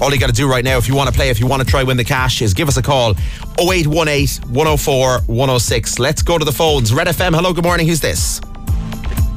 All 0.00 0.12
you 0.12 0.18
got 0.18 0.26
to 0.26 0.32
do 0.32 0.50
right 0.50 0.64
now, 0.64 0.76
if 0.76 0.88
you 0.88 0.96
want 0.96 1.08
to 1.08 1.14
play, 1.14 1.30
if 1.30 1.38
you 1.38 1.46
want 1.46 1.62
to 1.62 1.68
try 1.68 1.84
win 1.84 1.96
the 1.96 2.04
cash, 2.04 2.42
is 2.42 2.52
give 2.52 2.66
us 2.66 2.76
a 2.76 2.82
call 2.82 3.14
0818 3.60 4.52
104 4.52 5.20
106. 5.20 5.98
Let's 6.00 6.22
go 6.22 6.36
to 6.36 6.44
the 6.44 6.52
phones. 6.52 6.92
Red 6.92 7.06
FM, 7.06 7.32
hello, 7.34 7.52
good 7.52 7.64
morning. 7.64 7.86
Who's 7.86 8.00
this? 8.00 8.40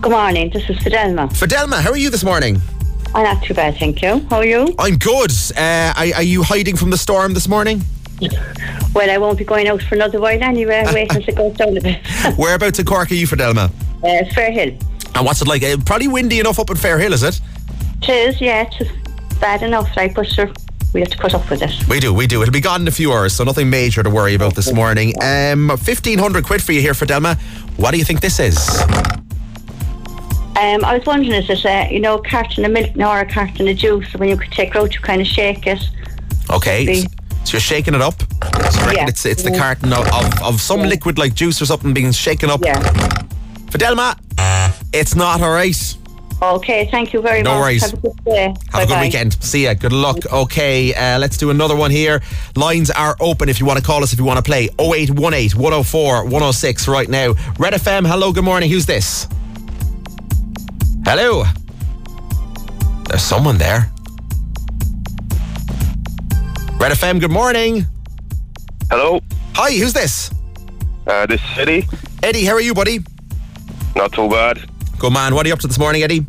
Good 0.02 0.12
morning, 0.12 0.50
this 0.52 0.68
is 0.70 0.78
Fidelma. 0.78 1.30
Fidelma, 1.30 1.80
how 1.80 1.92
are 1.92 1.98
you 1.98 2.10
this 2.10 2.24
morning? 2.24 2.62
I'm 3.16 3.24
not 3.24 3.44
too 3.44 3.54
bad, 3.54 3.78
thank 3.78 4.02
you. 4.02 4.20
How 4.30 4.38
are 4.38 4.46
you? 4.46 4.76
I'm 4.78 4.98
good. 4.98 5.32
Uh, 5.58 5.94
are, 5.98 6.16
are 6.18 6.24
you 6.24 6.44
hiding 6.44 6.76
from 6.76 6.90
the 6.92 6.98
storm 6.98 7.34
this 7.34 7.48
morning? 7.48 7.82
Well, 8.94 9.10
I 9.10 9.18
won't 9.18 9.38
be 9.38 9.44
going 9.44 9.68
out 9.68 9.82
for 9.82 9.96
another 9.96 10.20
while 10.20 10.42
anyway, 10.42 10.84
waiting 10.94 11.18
until 11.18 11.30
it 11.34 11.36
goes 11.38 11.56
down 11.56 11.78
a 11.78 11.82
bit. 11.82 12.00
Whereabouts 12.38 12.80
in 12.80 12.86
Cork 12.86 13.12
are 13.12 13.16
you, 13.16 13.28
Fidelma? 13.28 13.72
uh, 14.04 14.34
Fair 14.34 14.52
Hill. 14.52 14.78
And 15.16 15.26
what's 15.26 15.42
it 15.42 15.48
like? 15.48 15.64
Uh, 15.64 15.78
probably 15.86 16.08
windy 16.08 16.40
enough 16.40 16.60
up 16.60 16.70
in 16.70 16.78
Fair 16.78 17.00
Hill, 17.00 17.14
is 17.14 17.24
it? 17.24 17.40
It 18.04 18.10
is, 18.10 18.42
yeah, 18.42 18.70
it's 18.72 18.92
bad 19.40 19.64
enough, 19.64 19.96
right, 19.98 20.14
but 20.14 20.28
sure, 20.28 20.52
we 20.94 21.00
have 21.00 21.10
to 21.10 21.18
cut 21.18 21.34
up 21.34 21.50
with 21.50 21.62
it. 21.64 21.88
We 21.88 22.00
do, 22.00 22.14
we 22.14 22.28
do. 22.28 22.42
It'll 22.42 22.52
be 22.52 22.62
gone 22.62 22.82
in 22.82 22.88
a 22.88 22.92
few 22.92 23.12
hours, 23.12 23.34
so 23.34 23.44
nothing 23.44 23.70
major 23.70 24.04
to 24.04 24.10
worry 24.10 24.36
about 24.36 24.56
this 24.56 24.72
morning. 24.72 25.14
Um, 25.24 25.68
1500 25.70 26.44
quid 26.46 26.62
for 26.64 26.72
you 26.74 26.82
here 26.82 26.94
Fidelma. 26.94 27.40
What 27.78 27.92
do 27.92 27.98
you 27.98 28.06
think 28.06 28.22
this 28.22 28.40
is? 28.40 28.58
Um, 30.60 30.84
I 30.84 30.98
was 30.98 31.06
wondering, 31.06 31.34
is 31.34 31.50
it, 31.50 31.66
uh, 31.66 31.88
you 31.92 32.00
know, 32.00 32.16
a 32.16 32.24
carton 32.24 32.66
of 32.66 32.72
milk 32.72 32.96
or 32.98 33.20
a 33.20 33.26
carton 33.32 33.68
of 33.68 33.78
juice, 33.78 34.12
when 34.16 34.28
you 34.30 34.38
could 34.38 34.52
take 34.52 34.70
it 34.70 34.76
out, 34.76 34.94
you 34.94 35.00
kind 35.02 35.22
of 35.22 35.28
shake 35.28 35.68
it. 35.68 35.80
Okay, 36.50 37.02
so 37.44 37.52
you're 37.52 37.60
shaking 37.60 37.94
it 37.94 38.02
up. 38.02 38.16
So 38.72 38.92
Yeah. 38.92 39.06
it's, 39.08 39.26
it's 39.26 39.44
the 39.44 39.56
carton 39.56 39.94
of, 39.94 40.08
of, 40.12 40.42
of 40.42 40.62
some 40.62 40.80
Yeah. 40.82 40.88
liquid 40.88 41.20
like 41.20 41.36
juice 41.36 41.62
or 41.62 41.66
something 41.68 41.94
being 41.94 42.12
shaken 42.12 42.50
up. 42.50 42.62
Yeah. 42.64 42.80
Fidelma, 43.70 44.18
it's 44.94 45.16
not 45.16 45.42
all 45.42 45.52
right. 45.52 45.78
Okay, 46.42 46.88
thank 46.92 47.14
you 47.14 47.22
very 47.22 47.42
No 47.44 47.52
much. 47.56 47.60
worries. 47.62 47.82
Have 47.84 47.94
a 47.94 47.98
good 47.98 48.24
day. 48.26 48.54
Have 48.72 48.84
a 48.84 48.86
good 48.88 49.00
weekend. 49.02 49.44
See 49.44 49.64
ya. 49.66 49.74
Good 49.74 49.92
luck. 49.92 50.18
Okay, 50.32 50.94
uh, 50.94 51.18
let's 51.20 51.36
do 51.38 51.50
another 51.50 51.76
one 51.76 51.90
here. 51.92 52.22
Lines 52.56 52.90
are 52.92 53.16
open 53.20 53.50
if 53.50 53.60
you 53.60 53.66
want 53.66 53.78
to 53.80 53.86
call 53.86 54.04
us, 54.04 54.14
if 54.14 54.20
you 54.20 54.26
want 54.26 54.38
to 54.38 54.44
play. 54.44 54.70
0818 54.80 55.60
104 55.60 56.24
106 56.26 56.88
right 56.88 57.10
now. 57.10 57.34
Red 57.60 57.74
FM, 57.74 58.08
hello, 58.08 58.32
good 58.32 58.44
morning. 58.44 58.70
Who's 58.70 58.86
this? 58.86 59.28
Hello. 61.10 61.46
There's 63.08 63.22
someone 63.24 63.58
there. 63.58 63.90
Red 66.80 66.92
FM, 66.92 67.22
good 67.22 67.32
morning. 67.32 67.86
Hello, 68.92 69.22
Hi, 69.56 69.72
who's 69.72 69.94
this? 69.94 70.32
uh, 71.08 71.26
this 71.26 71.42
is 71.42 71.58
Eddie. 71.58 71.88
Eddie, 72.24 72.44
how 72.44 72.54
are 72.54 72.60
you, 72.62 72.74
buddy? 72.74 73.00
Not 73.96 74.12
too 74.12 74.30
bad. 74.30 74.60
Good 75.00 75.14
man. 75.14 75.34
What 75.34 75.46
are 75.46 75.48
you 75.48 75.54
up 75.54 75.60
to 75.60 75.68
this 75.68 75.80
morning, 75.80 76.04
Eddie? 76.04 76.26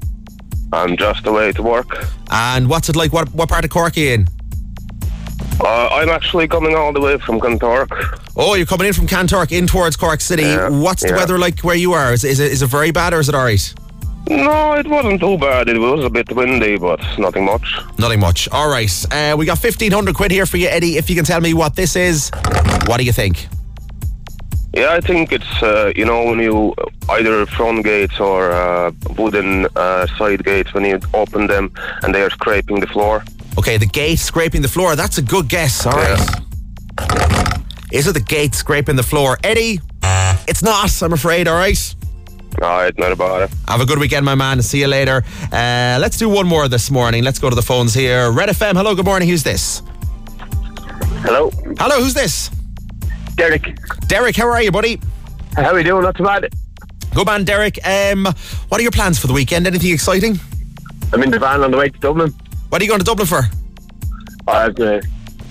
I'm 0.73 0.97
just 0.97 1.27
away 1.27 1.53
to 1.53 1.63
work. 1.63 2.07
And 2.31 2.69
what's 2.71 2.89
it 2.89 2.95
like? 2.97 3.13
What, 3.13 3.35
what 3.35 3.49
part 3.49 3.65
of 3.65 3.71
Cork 3.71 3.97
are 3.97 4.01
you 4.01 4.11
in? 4.11 4.29
Uh, 5.61 5.89
I'm 5.89 6.09
actually 6.09 6.47
coming 6.47 6.77
all 6.77 6.93
the 6.93 7.01
way 7.01 7.19
from 7.19 7.41
Kanturk. 7.41 7.89
Oh, 8.37 8.55
you're 8.55 8.67
coming 8.67 8.87
in 8.87 8.93
from 8.93 9.09
Kanturk 9.09 9.51
in 9.51 9.67
towards 9.67 9.97
Cork 9.97 10.21
City. 10.21 10.43
Yeah, 10.45 10.69
What's 10.69 11.03
the 11.03 11.09
yeah. 11.09 11.17
weather 11.17 11.37
like 11.37 11.61
where 11.61 11.75
you 11.75 11.95
are? 11.95 12.13
Is, 12.13 12.23
is, 12.23 12.39
it, 12.39 12.53
is 12.53 12.63
it 12.63 12.67
very 12.69 12.93
bad 12.93 13.13
or 13.13 13.19
is 13.19 13.29
it 13.29 13.35
all 13.35 13.43
right? 13.45 13.75
No, 14.27 14.75
it 14.75 14.87
wasn't 14.87 15.21
too 15.21 15.39
bad. 15.39 15.69
It 15.69 15.79
was 15.79 16.05
a 16.05 16.11
bit 16.11 16.31
windy, 16.33 16.77
but 16.77 17.01
nothing 17.19 17.45
much. 17.45 17.79
Nothing 17.99 18.21
much. 18.21 18.49
All 18.51 18.69
right. 18.69 18.93
Uh, 19.11 19.35
we 19.39 19.47
got 19.47 19.63
1500 19.63 20.15
quid 20.15 20.31
here 20.31 20.45
for 20.47 20.59
you, 20.59 20.69
Eddie. 20.69 20.97
If 20.99 21.09
you 21.09 21.17
can 21.17 21.25
tell 21.25 21.41
me 21.41 21.55
what 21.55 21.77
this 21.77 21.97
is, 21.97 22.31
what 22.87 22.99
do 22.99 23.05
you 23.05 23.13
think? 23.13 23.47
Yeah, 24.75 24.91
I 24.91 25.01
think 25.01 25.33
it's, 25.33 25.63
uh, 25.63 25.93
you 25.97 26.05
know, 26.05 26.25
when 26.25 26.41
you 26.41 26.75
either 27.09 27.47
front 27.47 27.85
gates 27.85 28.21
or 28.21 28.53
uh, 28.53 28.93
wooden 29.17 29.67
uh, 29.77 30.07
side 30.19 30.45
gates, 30.45 30.75
when 30.75 30.85
you 30.85 31.01
open 31.15 31.47
them 31.47 31.73
and 32.03 32.15
they 32.15 32.23
are 32.23 32.31
scraping 32.31 32.81
the 32.81 32.87
floor. 32.87 33.25
Okay, 33.59 33.79
the 33.79 33.87
gate 33.87 34.19
scraping 34.19 34.61
the 34.61 34.69
floor. 34.69 34.95
That's 34.95 35.17
a 35.17 35.23
good 35.23 35.49
guess. 35.49 35.87
All 35.87 35.93
right. 35.93 36.43
Is 37.93 38.07
it 38.07 38.13
the 38.13 38.21
gate 38.21 38.55
scraping 38.55 38.97
the 38.97 39.03
floor? 39.03 39.39
Eddie, 39.43 39.81
it's 40.47 40.63
not, 40.63 41.03
I'm 41.03 41.15
afraid. 41.15 41.49
All 41.49 41.57
right. 41.57 41.95
Alright, 42.61 42.99
not 42.99 43.13
about 43.13 43.43
it. 43.43 43.51
Have 43.69 43.81
a 43.81 43.87
good 43.87 43.99
weekend, 43.99 44.25
my 44.25 44.35
man. 44.35 44.61
See 44.63 44.81
you 44.81 44.89
later. 44.89 45.23
Uh, 45.53 45.99
let's 46.01 46.19
do 46.19 46.29
one 46.29 46.47
more 46.47 46.67
this 46.69 46.91
morning. 46.91 47.23
Let's 47.23 47.39
go 47.39 47.49
to 47.49 47.55
the 47.55 47.63
phones 47.63 47.95
here. 47.95 48.33
Red 48.33 48.49
FM, 48.49 48.75
hello, 48.75 48.95
good 48.97 49.05
morning. 49.05 49.29
Who's 49.29 49.45
this? 49.45 49.83
Hello, 51.23 51.51
Hello, 51.79 52.01
who's 52.03 52.15
this? 52.15 52.51
Derek. 53.37 53.79
Derek, 54.09 54.35
how 54.37 54.49
are 54.49 54.61
you, 54.63 54.73
buddy? 54.73 55.01
How 55.57 55.73
are 55.73 55.79
you 55.79 55.85
doing? 55.85 56.03
Not 56.03 56.17
too 56.17 56.25
bad. 56.25 56.53
Good 57.15 57.27
man, 57.27 57.45
Derek. 57.45 57.79
Um, 57.87 58.25
what 58.69 58.81
are 58.81 58.83
your 58.83 58.91
plans 58.91 59.19
for 59.21 59.29
the 59.29 59.33
weekend? 59.33 59.67
Anything 59.67 59.93
exciting? 59.93 60.39
I'm 61.13 61.23
in 61.23 61.31
the 61.31 61.39
van 61.39 61.63
on 61.63 61.71
the 61.71 61.77
way 61.77 61.89
to 61.91 61.99
Dublin. 62.01 62.35
What 62.71 62.81
are 62.81 62.85
you 62.85 62.89
going 62.91 63.01
to 63.01 63.05
Dublin 63.07 63.27
for? 63.27 63.43
I 64.49 64.63
have 64.63 64.75
to 64.77 65.01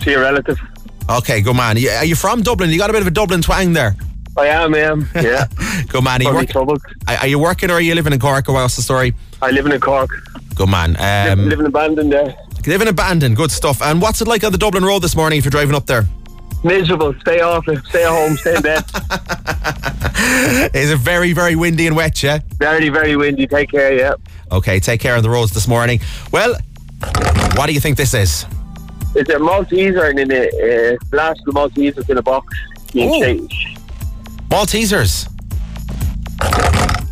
see 0.04 0.14
a 0.14 0.20
relative. 0.20 0.60
Okay, 1.10 1.42
good 1.42 1.56
man. 1.56 1.78
Are 1.78 2.06
you 2.06 2.16
from 2.16 2.42
Dublin? 2.42 2.70
You 2.70 2.78
got 2.78 2.90
a 2.90 2.94
bit 2.94 3.02
of 3.02 3.08
a 3.08 3.12
Dublin 3.12 3.42
twang 3.42 3.72
there. 3.74 3.96
I 4.38 4.48
am, 4.48 4.74
I 4.76 4.80
am. 4.80 5.10
Yeah. 5.16 5.46
Good 5.88 6.04
man. 6.04 6.22
Are 6.26 6.32
you, 6.44 6.48
work- 6.66 6.82
are 7.08 7.28
you 7.28 7.40
working 7.40 7.70
or 7.72 7.74
are 7.76 7.82
you 7.82 7.96
living 7.96 8.14
in 8.14 8.20
Cork 8.20 8.48
or 8.50 8.54
what's 8.54 8.76
the 8.76 8.82
story? 8.82 9.14
I 9.42 9.52
live 9.52 9.66
in 9.66 9.80
Cork. 9.80 10.10
Good 10.56 10.70
man. 10.70 10.96
Um, 11.00 11.48
live 11.50 11.60
in 11.60 11.66
abandoned 11.66 12.12
there. 12.12 12.36
live 12.66 12.82
in 12.82 12.88
abandon. 12.88 13.34
Good 13.36 13.52
stuff. 13.52 13.82
And 13.82 14.02
what's 14.02 14.22
it 14.22 14.28
like 14.28 14.44
on 14.44 14.52
the 14.52 14.58
Dublin 14.58 14.84
Road 14.86 15.02
this 15.02 15.16
morning 15.16 15.38
if 15.40 15.46
you're 15.46 15.52
driving 15.52 15.76
up 15.76 15.86
there? 15.86 16.06
Miserable. 16.64 17.14
Stay 17.22 17.40
off 17.42 17.68
it. 17.68 17.84
Stay 17.86 18.04
at 18.04 18.10
home. 18.10 18.36
Stay 18.38 18.56
in 18.56 18.62
bed. 18.62 18.84
Is 20.76 20.92
it 20.92 20.98
very, 21.00 21.34
very 21.34 21.56
windy 21.56 21.88
and 21.88 21.96
wet, 21.96 22.22
yeah? 22.24 22.40
very, 22.58 22.90
very 22.90 23.16
windy. 23.16 23.46
Take 23.48 23.70
care, 23.72 23.94
yeah. 23.98 24.14
Okay, 24.52 24.80
take 24.80 25.00
care 25.00 25.16
on 25.16 25.24
the 25.24 25.30
roads 25.30 25.52
this 25.54 25.68
morning. 25.68 26.00
Well, 26.32 26.56
What 27.56 27.68
do 27.68 27.74
you 27.74 27.80
think 27.80 27.98
this 27.98 28.14
is? 28.14 28.46
It's 29.16 29.30
a 29.30 29.36
Malteser 29.38 30.10
and 30.10 30.20
in 30.20 30.32
a 30.32 30.94
uh, 30.94 30.98
blast 31.12 31.42
of 31.48 31.54
Maltesers 31.54 32.10
in 32.10 32.18
a 32.18 32.22
box. 32.24 32.56
You 32.94 33.10
Oh. 33.14 33.48
Maltesers. 34.50 35.28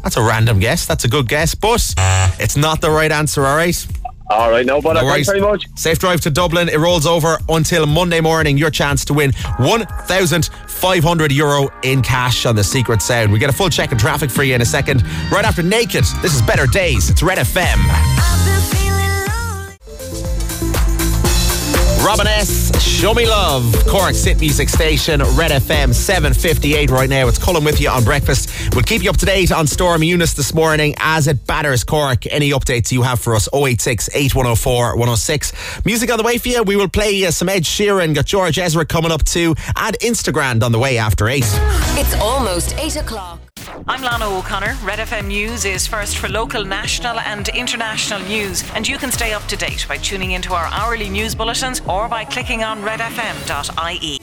That's 0.04 0.18
a 0.18 0.22
random 0.22 0.60
guess. 0.60 0.86
That's 0.86 1.04
a 1.04 1.08
good 1.08 1.28
guess, 1.28 1.56
but 1.56 1.94
it's 2.40 2.56
not 2.56 2.82
the 2.82 2.92
right 2.92 3.12
answer, 3.12 3.46
all 3.46 3.56
right? 3.56 3.88
All 4.30 4.50
right, 4.50 4.66
no 4.66 4.82
bother. 4.82 5.02
No 5.02 5.10
Thanks 5.10 5.28
very 5.28 5.42
much. 5.42 5.66
Safe 5.76 6.00
drive 6.00 6.20
to 6.22 6.32
Dublin. 6.32 6.68
It 6.68 6.78
rolls 6.78 7.06
over 7.06 7.38
until 7.48 7.86
Monday 7.86 8.22
morning. 8.22 8.58
Your 8.58 8.72
chance 8.72 9.06
to 9.06 9.14
win 9.14 9.34
1,500 9.58 11.32
euro 11.32 11.70
in 11.84 12.02
cash 12.02 12.46
on 12.46 12.56
the 12.56 12.64
Secret 12.64 13.02
Sound. 13.04 13.32
We 13.32 13.38
get 13.38 13.52
a 13.52 13.54
full 13.54 13.70
check 13.70 13.92
of 13.92 14.00
traffic 14.00 14.32
for 14.32 14.44
you 14.44 14.56
in 14.56 14.62
a 14.62 14.66
second. 14.66 15.04
Right 15.32 15.46
after 15.46 15.62
Neiked, 15.62 16.22
this 16.22 16.34
is 16.34 16.42
Better 16.42 16.66
Days. 16.66 17.10
It's 17.10 17.22
Red 17.22 17.38
FM. 17.38 18.45
Robin 22.06 22.28
S. 22.28 22.72
Show 22.84 23.16
Me 23.16 23.28
Love. 23.28 23.74
Cork's 23.88 24.20
Sit 24.20 24.40
music 24.40 24.70
station, 24.70 25.22
Red 25.36 25.50
FM 25.50 25.92
758 25.92 26.92
right 26.92 27.10
now. 27.10 27.28
It's 27.28 27.40
Colm 27.40 27.66
with 27.66 27.82
you 27.82 27.90
on 27.90 28.04
breakfast. 28.04 28.76
We'll 28.76 28.84
keep 28.84 29.04
you 29.04 29.10
up 29.10 29.18
to 29.18 29.26
date 29.26 29.52
on 29.52 29.66
Storm 29.66 30.04
Eunice 30.04 30.34
this 30.34 30.54
morning 30.54 30.94
as 31.00 31.28
it 31.28 31.48
batters 31.48 31.84
Cork. 31.84 32.28
Any 32.28 32.52
updates 32.52 32.92
you 32.92 33.02
have 33.02 33.20
for 33.20 33.36
us, 33.36 33.50
086 33.52 34.10
8104 34.14 34.98
106. 34.98 35.86
Music 35.86 36.12
on 36.12 36.18
the 36.18 36.24
way 36.24 36.38
for 36.38 36.50
you. 36.50 36.62
We 36.62 36.76
will 36.76 36.90
play 36.90 37.26
uh, 37.26 37.32
some 37.32 37.50
Ed 37.50 37.64
Sheeran, 37.64 38.14
got 38.14 38.26
George 38.26 38.60
Ezra 38.60 38.86
coming 38.86 39.12
up 39.12 39.26
too, 39.26 39.56
and 39.76 39.98
Instagram 40.00 40.62
on 40.62 40.72
the 40.72 40.80
way 40.80 41.00
after 41.00 41.28
8. 41.28 41.44
It's 41.44 42.14
almost 42.22 42.76
8 42.78 42.98
o'clock. 42.98 43.45
I'm 43.88 44.02
Lana 44.02 44.28
O'Connor. 44.28 44.78
Red 44.84 44.98
FM 44.98 45.28
News 45.28 45.64
is 45.64 45.86
first 45.86 46.18
for 46.18 46.28
local, 46.28 46.66
national, 46.66 47.20
and 47.20 47.48
international 47.50 48.20
news, 48.22 48.64
and 48.74 48.88
you 48.88 48.98
can 48.98 49.12
stay 49.12 49.32
up 49.32 49.44
to 49.44 49.56
date 49.56 49.86
by 49.88 49.98
tuning 49.98 50.32
into 50.32 50.56
our 50.56 50.66
hourly 50.72 51.08
news 51.08 51.36
bulletins 51.36 51.82
or 51.88 52.10
by 52.10 52.26
clicking 52.26 52.64
on 52.64 52.82
redfm.ie. 52.82 54.20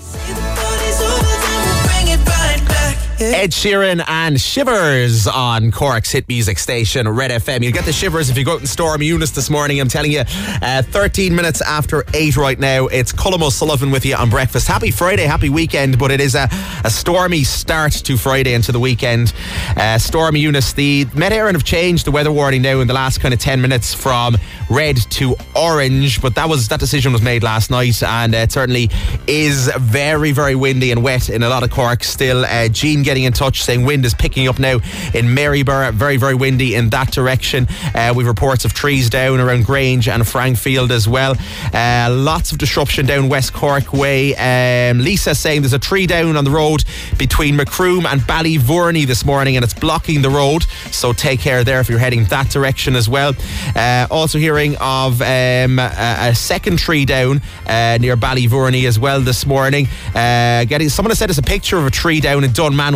Ed 3.22 3.52
Sheeran 3.52 4.04
and 4.08 4.40
Shivers 4.40 5.28
on 5.28 5.70
Cork's 5.70 6.10
hit 6.10 6.28
music 6.28 6.58
station, 6.58 7.08
Red 7.08 7.30
FM. 7.30 7.62
You'll 7.62 7.72
get 7.72 7.84
the 7.84 7.92
shivers 7.92 8.28
if 8.28 8.36
you 8.36 8.44
go 8.44 8.54
out 8.54 8.58
and 8.58 8.68
storm 8.68 9.00
Eunice 9.00 9.30
this 9.30 9.48
morning. 9.48 9.80
I'm 9.80 9.86
telling 9.86 10.10
you, 10.10 10.24
uh, 10.60 10.82
13 10.82 11.32
minutes 11.32 11.60
after 11.60 12.04
8 12.14 12.36
right 12.36 12.58
now. 12.58 12.88
It's 12.88 13.12
Colm 13.12 13.40
O'Sullivan 13.40 13.92
with 13.92 14.04
you 14.04 14.16
on 14.16 14.28
breakfast. 14.28 14.66
Happy 14.66 14.90
Friday, 14.90 15.22
happy 15.22 15.50
weekend, 15.50 16.00
but 16.00 16.10
it 16.10 16.20
is 16.20 16.34
a, 16.34 16.48
a 16.84 16.90
stormy 16.90 17.44
start 17.44 17.92
to 17.92 18.16
Friday 18.16 18.54
and 18.54 18.64
to 18.64 18.72
the 18.72 18.80
weekend. 18.80 19.32
Uh, 19.76 19.98
storm 19.98 20.34
Eunice, 20.34 20.72
the 20.72 21.04
Met 21.14 21.30
Éireann 21.30 21.52
have 21.52 21.64
changed 21.64 22.06
the 22.06 22.10
weather 22.10 22.32
warning 22.32 22.62
now 22.62 22.80
in 22.80 22.88
the 22.88 22.94
last 22.94 23.20
kind 23.20 23.32
of 23.32 23.38
10 23.38 23.60
minutes 23.60 23.94
from 23.94 24.36
red 24.68 24.96
to 24.96 25.36
orange, 25.54 26.20
but 26.20 26.34
that 26.34 26.48
was 26.48 26.66
that 26.68 26.80
decision 26.80 27.12
was 27.12 27.22
made 27.22 27.44
last 27.44 27.70
night 27.70 28.02
and 28.02 28.34
uh, 28.34 28.38
it 28.38 28.50
certainly 28.50 28.90
is 29.28 29.70
very, 29.78 30.32
very 30.32 30.56
windy 30.56 30.90
and 30.90 31.04
wet 31.04 31.28
in 31.28 31.44
a 31.44 31.48
lot 31.48 31.62
of 31.62 31.70
Cork 31.70 32.02
still. 32.02 32.44
Uh, 32.44 32.68
Jean 32.68 33.04
getting 33.12 33.24
in 33.24 33.32
touch 33.34 33.62
saying 33.62 33.84
wind 33.84 34.06
is 34.06 34.14
picking 34.14 34.48
up 34.48 34.58
now 34.58 34.76
in 35.12 35.34
Maryborough. 35.34 35.92
Very, 35.92 36.16
very 36.16 36.34
windy 36.34 36.74
in 36.74 36.88
that 36.88 37.12
direction. 37.12 37.68
Uh, 37.94 38.14
we've 38.16 38.26
reports 38.26 38.64
of 38.64 38.72
trees 38.72 39.10
down 39.10 39.38
around 39.38 39.66
Grange 39.66 40.08
and 40.08 40.26
Frankfield 40.26 40.90
as 40.90 41.06
well. 41.06 41.36
Uh, 41.74 42.08
lots 42.10 42.52
of 42.52 42.56
disruption 42.56 43.04
down 43.04 43.28
West 43.28 43.52
Cork 43.52 43.92
way. 43.92 44.34
Um, 44.36 45.00
Lisa 45.00 45.34
saying 45.34 45.60
there's 45.60 45.74
a 45.74 45.78
tree 45.78 46.06
down 46.06 46.38
on 46.38 46.44
the 46.44 46.50
road 46.50 46.84
between 47.18 47.54
Macroom 47.54 48.06
and 48.06 48.22
Ballyvourney 48.22 49.06
this 49.06 49.26
morning 49.26 49.56
and 49.56 49.62
it's 49.62 49.74
blocking 49.74 50.22
the 50.22 50.30
road. 50.30 50.62
So 50.90 51.12
take 51.12 51.40
care 51.40 51.64
there 51.64 51.80
if 51.80 51.90
you're 51.90 51.98
heading 51.98 52.24
that 52.26 52.48
direction 52.48 52.96
as 52.96 53.10
well. 53.10 53.34
Uh, 53.76 54.06
also 54.10 54.38
hearing 54.38 54.74
of 54.80 55.20
um, 55.20 55.78
a, 55.78 56.30
a 56.30 56.34
second 56.34 56.78
tree 56.78 57.04
down 57.04 57.42
uh, 57.66 57.98
near 58.00 58.16
Ballyvourney 58.16 58.86
as 58.86 58.98
well 58.98 59.20
this 59.20 59.44
morning. 59.44 59.86
Uh, 60.14 60.64
getting 60.64 60.88
someone 60.88 61.10
has 61.10 61.18
sent 61.18 61.30
us 61.30 61.36
a 61.36 61.42
picture 61.42 61.76
of 61.76 61.84
a 61.84 61.90
tree 61.90 62.18
down 62.18 62.44
in 62.44 62.52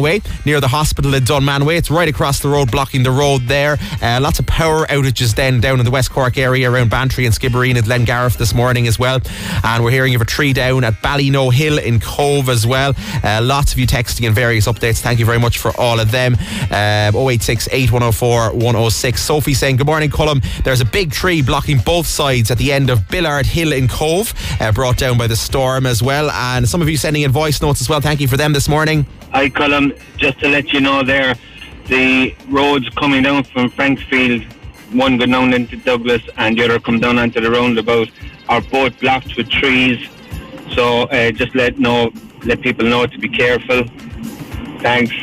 Dunmanway 0.07 0.47
near 0.47 0.61
the 0.61 0.69
hospital 0.69 1.15
in 1.15 1.25
Dunmanway. 1.25 1.77
It's 1.77 1.91
right 1.91 2.09
across 2.09 2.41
the 2.41 2.49
road, 2.49 2.71
blocking 2.71 3.03
the 3.03 3.11
road 3.11 3.43
there. 3.43 3.79
Uh, 4.01 4.21
lots 4.21 4.39
of 4.39 4.47
power 4.47 4.87
outages 4.87 5.35
then 5.35 5.61
down 5.61 5.79
in 5.79 5.85
the 5.85 5.91
West 5.91 6.11
Cork 6.11 6.39
area 6.39 6.71
around 6.71 6.91
Bantry 6.91 7.27
and 7.27 7.35
Skibbereen 7.35 7.77
and 7.77 7.87
Glengarriff 7.87 8.37
this 8.37 8.55
morning 8.55 8.87
as 8.87 8.99
well. 8.99 9.21
And 9.65 9.83
we're 9.83 9.91
hearing 9.91 10.15
of 10.15 10.21
a 10.21 10.25
tree 10.25 10.53
down 10.53 10.85
at 10.85 10.95
Ballyknoe 10.95 11.53
Hill 11.53 11.79
in 11.79 12.01
Cobh 12.01 12.49
as 12.49 12.67
well. 12.67 12.95
Uh, 13.25 13.41
lots 13.43 13.73
of 13.73 13.79
you 13.79 13.87
texting 13.87 14.27
in 14.27 14.33
various 14.33 14.67
updates. 14.67 15.01
Thank 15.01 15.19
you 15.19 15.27
very 15.27 15.39
much 15.39 15.59
for 15.59 15.73
all 15.79 15.99
of 15.99 16.11
them. 16.11 16.37
Uh, 16.71 17.11
086 17.15 17.69
8104 17.73 18.53
106. 18.53 19.23
Sophie 19.23 19.55
saying, 19.55 19.77
Good 19.77 19.87
morning, 19.87 20.11
Colm. 20.11 20.45
There's 20.63 20.81
a 20.81 20.85
big 20.85 21.11
tree 21.11 21.43
blocking 21.43 21.79
both 21.79 22.07
sides 22.07 22.51
at 22.51 22.59
the 22.59 22.73
end 22.73 22.91
of 22.91 23.09
Billard 23.09 23.47
Hill 23.47 23.73
in 23.73 23.89
Cobh, 23.89 24.33
uh, 24.61 24.73
brought 24.73 24.99
down 24.99 25.19
by 25.19 25.27
the 25.27 25.37
storm 25.37 25.87
as 25.87 26.03
well. 26.03 26.31
And 26.31 26.69
some 26.69 26.83
of 26.83 26.89
you 26.89 26.97
sending 26.97 27.23
in 27.23 27.33
voice 27.33 27.61
notes 27.61 27.81
as 27.81 27.89
well. 27.89 28.01
Thank 28.01 28.21
you 28.21 28.29
for 28.29 28.37
them 28.37 28.53
this 28.53 28.69
morning. 28.69 29.07
Hi, 29.37 29.51
Colm. 29.51 29.93
Just 30.17 30.39
to 30.41 30.49
let 30.49 30.73
you 30.73 30.81
know 30.81 31.03
there, 31.03 31.35
the 31.89 32.35
roads 32.49 32.89
coming 32.97 33.23
down 33.23 33.45
from 33.45 33.69
Franksfield, 33.69 34.51
one 34.95 35.19
going 35.19 35.31
down 35.31 35.53
into 35.53 35.77
Douglas 35.77 36.23
and 36.39 36.57
the 36.57 36.65
other 36.65 36.81
come 36.81 37.01
down 37.01 37.19
onto 37.19 37.43
the 37.43 37.51
roundabout, 37.51 38.09
are 38.49 38.63
both 38.63 38.99
blocked 38.99 39.37
with 39.37 39.51
trees. 39.51 40.09
So 40.73 41.03
uh, 41.03 41.33
just 41.33 41.55
let 41.55 41.79
know, 41.79 42.13
let 42.45 42.63
people 42.63 42.87
know 42.87 43.07
to 43.07 43.19
be 43.19 43.29
careful. 43.29 43.85
Thanks. 44.81 45.15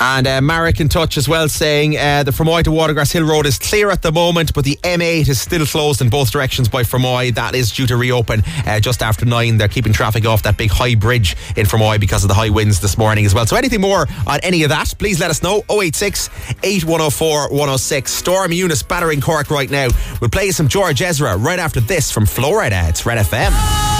And 0.00 0.26
uh, 0.26 0.40
Marek 0.40 0.80
in 0.80 0.88
touch 0.88 1.16
as 1.16 1.28
well, 1.28 1.48
saying 1.48 1.96
uh, 1.96 2.22
the 2.22 2.30
Fermoy 2.30 2.62
to 2.64 2.70
Watergrass 2.70 3.12
Hill 3.12 3.24
Road 3.24 3.46
is 3.46 3.58
clear 3.58 3.90
at 3.90 4.02
the 4.02 4.12
moment, 4.12 4.54
but 4.54 4.64
the 4.64 4.76
M8 4.82 5.28
is 5.28 5.40
still 5.40 5.66
closed 5.66 6.00
in 6.00 6.08
both 6.08 6.30
directions 6.30 6.68
by 6.68 6.82
Fermoy. 6.82 7.34
That 7.34 7.54
is 7.54 7.72
due 7.72 7.86
to 7.88 7.96
reopen 7.96 8.42
uh, 8.66 8.78
just 8.78 9.02
after 9.02 9.26
nine. 9.26 9.58
They're 9.58 9.68
keeping 9.68 9.92
traffic 9.92 10.24
off 10.24 10.42
that 10.44 10.56
big 10.56 10.70
high 10.70 10.94
bridge 10.94 11.36
in 11.56 11.66
Fermoy 11.66 11.98
because 11.98 12.22
of 12.22 12.28
the 12.28 12.34
high 12.34 12.50
winds 12.50 12.80
this 12.80 12.96
morning 12.96 13.26
as 13.26 13.34
well. 13.34 13.46
So 13.46 13.56
anything 13.56 13.80
more 13.80 14.06
on 14.26 14.40
any 14.42 14.62
of 14.62 14.68
that, 14.70 14.94
please 14.98 15.18
let 15.18 15.30
us 15.30 15.42
know. 15.42 15.64
086 15.68 16.30
8104 16.62 17.48
106. 17.50 18.12
Storm 18.12 18.52
Eunice 18.52 18.82
battering 18.82 19.20
Cork 19.20 19.50
right 19.50 19.70
now. 19.70 19.88
We'll 20.20 20.30
play 20.30 20.50
some 20.52 20.68
George 20.68 21.02
Ezra 21.02 21.36
right 21.36 21.58
after 21.58 21.80
this 21.80 22.10
from 22.10 22.26
Florida. 22.26 22.84
It's 22.88 23.04
Red 23.04 23.18
FM. 23.18 23.97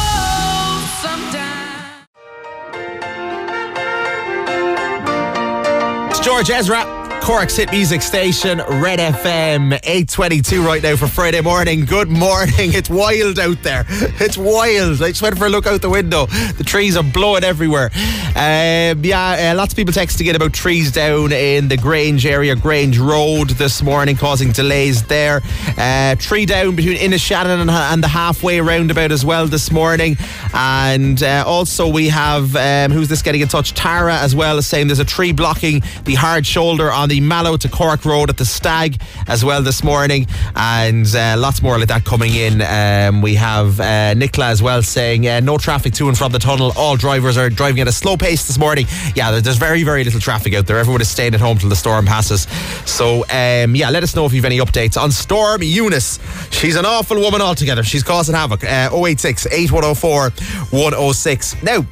George 6.28 6.50
Ezra. 6.50 6.97
Cork's 7.28 7.56
hit 7.58 7.70
music 7.70 8.00
station, 8.00 8.56
Red 8.56 9.00
FM, 9.00 9.74
822 9.82 10.64
right 10.64 10.82
now 10.82 10.96
for 10.96 11.06
Friday 11.06 11.42
morning. 11.42 11.84
Good 11.84 12.08
morning. 12.08 12.72
It's 12.78 12.88
wild 12.88 13.38
out 13.38 13.62
there. 13.62 13.84
It's 14.20 14.38
wild. 14.38 15.02
I 15.02 15.10
just 15.10 15.20
went 15.20 15.36
for 15.36 15.44
a 15.44 15.50
look 15.50 15.66
out 15.66 15.82
the 15.82 15.90
window. 15.90 16.24
The 16.26 16.64
trees 16.64 16.96
are 16.96 17.02
blowing 17.02 17.44
everywhere. 17.44 17.90
Um, 18.34 19.04
yeah, 19.04 19.52
uh, 19.52 19.56
lots 19.56 19.72
of 19.72 19.76
people 19.76 19.92
texting 19.92 20.28
in 20.28 20.36
about 20.36 20.54
trees 20.54 20.90
down 20.90 21.32
in 21.32 21.68
the 21.68 21.76
Grange 21.76 22.24
area, 22.24 22.56
Grange 22.56 22.98
Road 22.98 23.50
this 23.50 23.82
morning, 23.82 24.16
causing 24.16 24.52
delays 24.52 25.02
there. 25.04 25.42
Uh, 25.76 26.14
tree 26.14 26.46
down 26.46 26.76
between 26.76 26.96
Innishannon 26.96 27.60
and, 27.60 27.70
and 27.70 28.02
the 28.02 28.08
halfway 28.08 28.60
roundabout 28.60 29.12
as 29.12 29.24
well 29.24 29.46
this 29.46 29.70
morning. 29.70 30.16
And 30.54 31.22
uh, 31.22 31.44
also 31.46 31.88
we 31.88 32.08
have, 32.08 32.56
um, 32.56 32.90
who's 32.90 33.08
this 33.08 33.20
getting 33.20 33.42
in 33.42 33.48
touch? 33.48 33.74
Tara 33.74 34.16
as 34.16 34.34
well, 34.34 34.62
saying 34.62 34.86
there's 34.88 34.98
a 34.98 35.04
tree 35.04 35.32
blocking 35.32 35.82
the 36.04 36.14
hard 36.14 36.46
shoulder 36.46 36.90
on 36.90 37.08
the 37.08 37.17
Mallow 37.20 37.56
to 37.56 37.68
Cork 37.68 38.04
Road 38.04 38.30
at 38.30 38.36
the 38.36 38.44
Stag 38.44 39.00
as 39.26 39.44
well 39.44 39.62
this 39.62 39.82
morning. 39.82 40.26
And 40.54 41.06
uh, 41.14 41.36
lots 41.38 41.62
more 41.62 41.78
like 41.78 41.88
that 41.88 42.04
coming 42.04 42.34
in. 42.34 42.62
Um, 42.62 43.22
we 43.22 43.34
have 43.34 43.80
uh, 43.80 44.14
Nicola 44.14 44.48
as 44.48 44.62
well 44.62 44.82
saying 44.82 45.26
uh, 45.26 45.40
no 45.40 45.58
traffic 45.58 45.94
to 45.94 46.08
and 46.08 46.16
from 46.16 46.32
the 46.32 46.38
tunnel. 46.38 46.72
All 46.76 46.96
drivers 46.96 47.36
are 47.36 47.50
driving 47.50 47.80
at 47.80 47.88
a 47.88 47.92
slow 47.92 48.16
pace 48.16 48.46
this 48.46 48.58
morning. 48.58 48.86
Yeah, 49.14 49.40
there's 49.40 49.56
very, 49.56 49.82
very 49.82 50.04
little 50.04 50.20
traffic 50.20 50.54
out 50.54 50.66
there. 50.66 50.78
Everyone 50.78 51.00
is 51.00 51.08
staying 51.10 51.34
at 51.34 51.40
home 51.40 51.58
till 51.58 51.68
the 51.68 51.76
storm 51.76 52.06
passes. 52.06 52.42
So, 52.86 53.24
um, 53.30 53.74
yeah, 53.74 53.90
let 53.90 54.02
us 54.02 54.14
know 54.14 54.26
if 54.26 54.32
you've 54.32 54.44
any 54.44 54.58
updates 54.58 55.00
on 55.00 55.10
Storm 55.10 55.62
Eunice. 55.62 56.18
She's 56.50 56.76
an 56.76 56.86
awful 56.86 57.18
woman 57.20 57.40
altogether. 57.40 57.82
She's 57.82 58.02
causing 58.02 58.34
havoc. 58.34 58.64
Uh, 58.64 58.90
086 58.92 59.46
8104 59.46 60.30
106. 60.70 61.62
Now, 61.62 61.86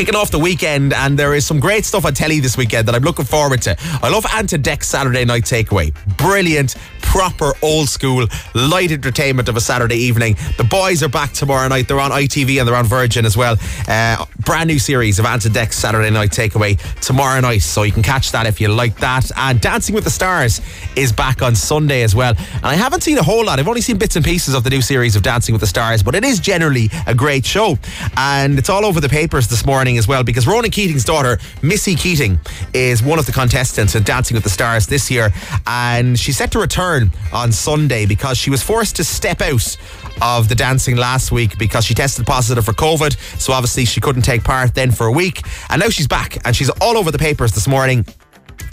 kicking 0.00 0.16
off 0.16 0.30
the 0.30 0.38
weekend, 0.38 0.94
and 0.94 1.18
there 1.18 1.34
is 1.34 1.44
some 1.44 1.60
great 1.60 1.84
stuff 1.84 2.06
on 2.06 2.14
telly 2.14 2.40
this 2.40 2.56
weekend 2.56 2.88
that 2.88 2.94
I'm 2.94 3.02
looking 3.02 3.26
forward 3.26 3.60
to. 3.62 3.76
I 4.02 4.08
love 4.08 4.24
Dec's 4.62 4.88
Saturday 4.88 5.26
Night 5.26 5.42
Takeaway. 5.42 5.92
Brilliant, 6.16 6.76
proper, 7.10 7.52
old 7.60 7.88
school, 7.88 8.24
light 8.54 8.92
entertainment 8.92 9.48
of 9.48 9.56
a 9.56 9.60
Saturday 9.60 9.96
evening. 9.96 10.36
The 10.56 10.62
boys 10.62 11.02
are 11.02 11.08
back 11.08 11.32
tomorrow 11.32 11.66
night. 11.66 11.88
They're 11.88 11.98
on 11.98 12.12
ITV 12.12 12.60
and 12.60 12.68
they're 12.68 12.76
on 12.76 12.86
Virgin 12.86 13.26
as 13.26 13.36
well. 13.36 13.56
Uh, 13.88 14.24
brand 14.38 14.68
new 14.68 14.78
series 14.78 15.18
of 15.18 15.26
Ant 15.26 15.44
and 15.44 15.52
Dec's 15.52 15.76
Saturday 15.76 16.10
Night 16.10 16.30
Takeaway 16.30 16.78
tomorrow 17.00 17.40
night, 17.40 17.62
so 17.62 17.82
you 17.82 17.90
can 17.90 18.04
catch 18.04 18.30
that 18.30 18.46
if 18.46 18.60
you 18.60 18.68
like 18.68 18.96
that. 18.98 19.28
And 19.36 19.60
Dancing 19.60 19.92
with 19.92 20.04
the 20.04 20.10
Stars 20.10 20.60
is 20.94 21.10
back 21.10 21.42
on 21.42 21.56
Sunday 21.56 22.02
as 22.02 22.14
well. 22.14 22.34
And 22.38 22.66
I 22.66 22.74
haven't 22.74 23.02
seen 23.02 23.18
a 23.18 23.24
whole 23.24 23.44
lot. 23.44 23.58
I've 23.58 23.66
only 23.66 23.80
seen 23.80 23.98
bits 23.98 24.14
and 24.14 24.24
pieces 24.24 24.54
of 24.54 24.62
the 24.62 24.70
new 24.70 24.80
series 24.80 25.16
of 25.16 25.22
Dancing 25.22 25.52
with 25.52 25.60
the 25.60 25.66
Stars, 25.66 26.04
but 26.04 26.14
it 26.14 26.24
is 26.24 26.38
generally 26.38 26.90
a 27.08 27.14
great 27.14 27.44
show. 27.44 27.76
And 28.16 28.56
it's 28.56 28.70
all 28.70 28.84
over 28.84 29.00
the 29.00 29.08
papers 29.08 29.48
this 29.48 29.66
morning 29.66 29.98
as 29.98 30.06
well 30.06 30.22
because 30.22 30.46
Ronan 30.46 30.70
Keating's 30.70 31.04
daughter, 31.04 31.40
Missy 31.60 31.96
Keating, 31.96 32.38
is 32.72 33.02
one 33.02 33.18
of 33.18 33.26
the 33.26 33.32
contestants 33.32 33.96
in 33.96 34.04
Dancing 34.04 34.36
with 34.36 34.44
the 34.44 34.50
Stars 34.50 34.86
this 34.86 35.10
year. 35.10 35.32
And 35.66 36.16
she's 36.16 36.36
set 36.36 36.52
to 36.52 36.60
return 36.60 36.99
return 37.00 37.32
on 37.32 37.52
Sunday 37.52 38.06
because 38.06 38.36
she 38.38 38.50
was 38.50 38.62
forced 38.62 38.96
to 38.96 39.04
step 39.04 39.40
out 39.40 39.76
of 40.22 40.48
the 40.48 40.54
dancing 40.54 40.96
last 40.96 41.32
week 41.32 41.58
because 41.58 41.84
she 41.84 41.94
tested 41.94 42.26
positive 42.26 42.64
for 42.64 42.72
COVID. 42.72 43.16
So 43.40 43.52
obviously 43.52 43.84
she 43.84 44.00
couldn't 44.00 44.22
take 44.22 44.44
part 44.44 44.74
then 44.74 44.90
for 44.90 45.06
a 45.06 45.12
week. 45.12 45.42
And 45.70 45.80
now 45.80 45.88
she's 45.88 46.08
back 46.08 46.38
and 46.46 46.54
she's 46.54 46.70
all 46.80 46.96
over 46.96 47.10
the 47.10 47.18
papers 47.18 47.52
this 47.52 47.66
morning. 47.66 48.04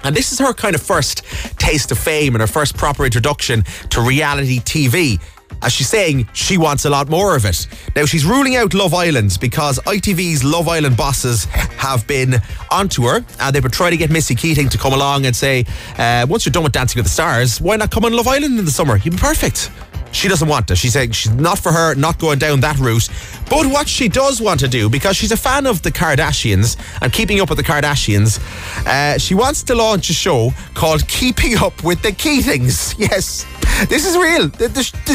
And 0.04 0.16
this 0.16 0.32
is 0.32 0.40
her 0.40 0.54
kind 0.54 0.76
of 0.76 0.82
first 0.82 1.24
taste 1.58 1.92
of 1.92 1.98
fame 1.98 2.36
and 2.36 2.42
her 2.42 2.48
first 2.48 2.78
proper 2.78 3.06
introduction 3.06 3.64
to 3.90 4.02
reality 4.02 4.60
TV. 4.60 5.20
As 5.62 5.74
she's 5.74 5.90
saying, 5.90 6.28
she 6.34 6.58
wants 6.58 6.86
a 6.86 6.90
lot 6.90 7.10
more 7.10 7.36
of 7.36 7.46
it. 7.46 7.68
Now, 7.96 8.06
she's 8.06 8.26
ruling 8.26 8.56
out 8.56 8.74
Love 8.74 8.94
Island 8.94 9.38
because 9.42 9.80
ITV's 9.80 10.44
Love 10.44 10.68
Island 10.68 10.96
bosses 10.98 11.46
have 11.46 12.06
been 12.08 12.36
onto 12.72 13.04
her 13.04 13.26
and 13.40 13.56
they've 13.56 13.62
been 13.62 13.72
trying 13.72 13.92
to 13.92 13.98
get 13.98 14.10
Missy 14.10 14.36
Keating 14.36 14.70
to 14.70 14.78
come 14.78 14.94
along 14.94 15.26
and 15.26 15.36
say, 15.36 15.66
uh, 15.98 16.26
once 16.30 16.46
you're 16.46 16.52
done 16.52 16.64
with 16.64 16.74
Dancing 16.74 17.00
with 17.00 17.06
the 17.06 17.12
Stars, 17.12 17.60
why 17.60 17.76
not 17.76 17.92
come 17.92 18.06
on 18.06 18.14
Love 18.14 18.28
Island 18.28 18.60
in 18.60 18.66
the 18.66 18.72
summer? 18.72 18.98
You'd 18.98 19.12
be 19.12 19.18
perfect. 19.18 19.72
She 20.12 20.28
doesn't 20.28 20.48
want 20.48 20.72
it. 20.72 20.78
She's 20.78 20.94
saying 20.94 21.12
she's 21.12 21.34
not 21.34 21.60
for 21.60 21.72
her, 21.72 21.94
not 21.96 22.18
going 22.18 22.40
down 22.40 22.62
that 22.62 22.80
route. 22.80 23.10
But 23.50 23.66
what 23.68 23.88
she 23.88 24.08
does 24.08 24.42
want 24.42 24.60
to 24.62 24.68
do, 24.68 24.90
because 24.90 25.16
she's 25.16 25.32
a 25.32 25.38
fan 25.38 25.66
of 25.66 25.82
the 25.82 25.92
Kardashians 25.92 26.78
and 27.02 27.12
keeping 27.12 27.40
up 27.40 27.50
with 27.50 27.58
the 27.58 27.64
Kardashians, 27.64 28.40
uh, 28.88 29.18
she 29.18 29.36
wants 29.36 29.64
to 29.64 29.76
launch 29.76 30.10
a 30.10 30.14
show 30.14 30.52
called 30.74 31.08
Keeping 31.08 31.58
Up 31.58 31.84
with 31.84 32.02
the 32.02 32.12
Keatings. 32.12 32.96
Yes, 33.08 33.46
this 33.86 34.06
is 34.06 34.18
real. 34.18 34.50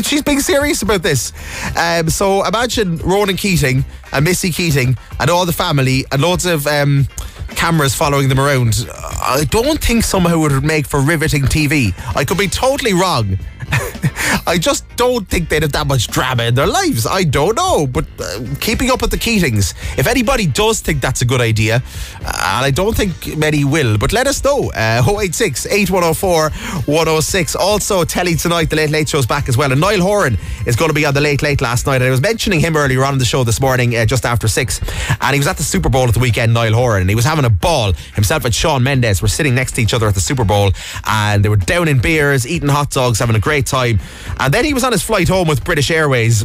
She's 0.03 0.22
being 0.22 0.40
serious 0.40 0.83
about 0.83 1.03
this. 1.03 1.33
Um, 1.77 2.09
so 2.09 2.44
imagine 2.46 2.98
Ronan 2.98 3.37
Keating 3.37 3.85
and 4.12 4.25
Missy 4.25 4.51
Keating 4.51 4.96
and 5.20 5.31
all 5.31 5.46
the 5.46 5.53
family 5.53 6.05
and 6.12 6.22
loads 6.22 6.46
of. 6.46 6.66
Um, 6.66 7.09
cameras 7.55 7.94
following 7.94 8.29
them 8.31 8.40
around. 8.40 8.87
I 8.90 9.44
don't 9.51 9.79
think 9.79 10.05
somehow 10.05 10.37
it 10.44 10.53
would 10.53 10.64
make 10.64 10.87
for 10.87 11.01
riveting 11.01 11.42
TV. 11.42 11.92
I 12.16 12.25
could 12.25 12.38
be 12.38 12.48
totally 12.48 12.94
wrong. 12.94 13.38
I 14.47 14.59
just 14.59 14.85
don't 14.97 15.27
think 15.29 15.49
they'd 15.49 15.63
have 15.63 15.73
that 15.73 15.87
much 15.87 16.09
drama 16.09 16.45
in 16.45 16.55
their 16.55 16.67
lives. 16.67 17.07
I 17.07 17.25
don't 17.25 17.57
know, 17.57 17.87
but 17.87 18.07
uh, 18.19 18.41
keeping 18.61 18.91
up 18.91 19.01
with 19.01 19.11
the 19.11 19.17
Keatings. 19.17 19.75
If 19.99 20.07
anybody 20.07 20.47
does 20.47 20.81
think 20.81 21.01
that's 21.01 21.23
a 21.23 21.25
good 21.25 21.41
idea, 21.41 21.77
uh, 22.25 22.57
and 22.57 22.65
I 22.65 22.71
don't 22.71 22.97
think 22.97 23.37
many 23.37 23.65
will, 23.65 23.99
but 23.99 24.13
let 24.13 24.27
us 24.27 24.43
know. 24.45 24.71
Uh, 24.73 25.03
086 25.07 25.67
8104 25.67 26.51
106. 26.87 27.57
Also, 27.57 28.05
telly 28.05 28.35
tonight, 28.35 28.71
the 28.71 28.77
Late 28.77 28.91
Late 28.91 29.09
Show's 29.09 29.27
back 29.27 29.49
as 29.49 29.57
well. 29.57 29.73
And 29.73 29.81
Niall 29.81 30.01
Horan 30.01 30.37
is 30.67 30.77
going 30.77 30.91
to 30.91 30.95
be 30.95 31.07
on 31.07 31.15
the 31.15 31.21
Late 31.21 31.43
Late 31.43 31.61
last 31.61 31.87
night. 31.87 31.97
And 31.97 32.05
I 32.05 32.11
was 32.11 32.21
mentioning 32.21 32.61
him 32.61 32.77
earlier 32.77 33.05
on 33.05 33.19
the 33.19 33.25
show 33.25 33.45
this 33.45 33.61
morning, 33.61 33.97
uh, 33.97 34.05
just 34.05 34.27
after 34.27 34.49
six. 34.49 34.81
And 35.21 35.35
he 35.35 35.39
was 35.39 35.47
at 35.47 35.57
the 35.57 35.63
Super 35.63 35.89
Bowl 35.89 36.09
at 36.09 36.15
the 36.15 36.21
weekend, 36.21 36.53
Niall 36.53 36.75
Horan, 36.75 37.03
and 37.03 37.11
he 37.11 37.17
was 37.17 37.25
having 37.25 37.45
a 37.45 37.51
ball. 37.51 37.93
Himself 38.15 38.45
and 38.45 38.55
Shawn 38.55 38.83
Mendes 38.83 39.23
were 39.23 39.29
sitting 39.29 39.55
next 39.55 39.73
to 39.73 39.83
each 39.83 39.95
other 39.95 40.09
at 40.09 40.15
the 40.15 40.21
Super 40.21 40.45
Bowl, 40.45 40.73
and 41.07 41.45
they 41.45 41.49
were 41.49 41.57
down 41.57 41.89
in 41.89 42.01
beers, 42.01 42.47
eating 42.47 42.69
hot 42.69 42.91
dogs, 42.91 43.19
having 43.19 43.37
a 43.37 43.41
great 43.41 43.62
time. 43.62 44.01
And 44.38 44.53
then 44.53 44.64
he 44.64 44.75
was 44.75 44.85
on 44.85 44.92
his 44.92 45.03
flight 45.03 45.29
home 45.29 45.48
with 45.48 45.64
British 45.64 45.90
Airways 45.90 46.44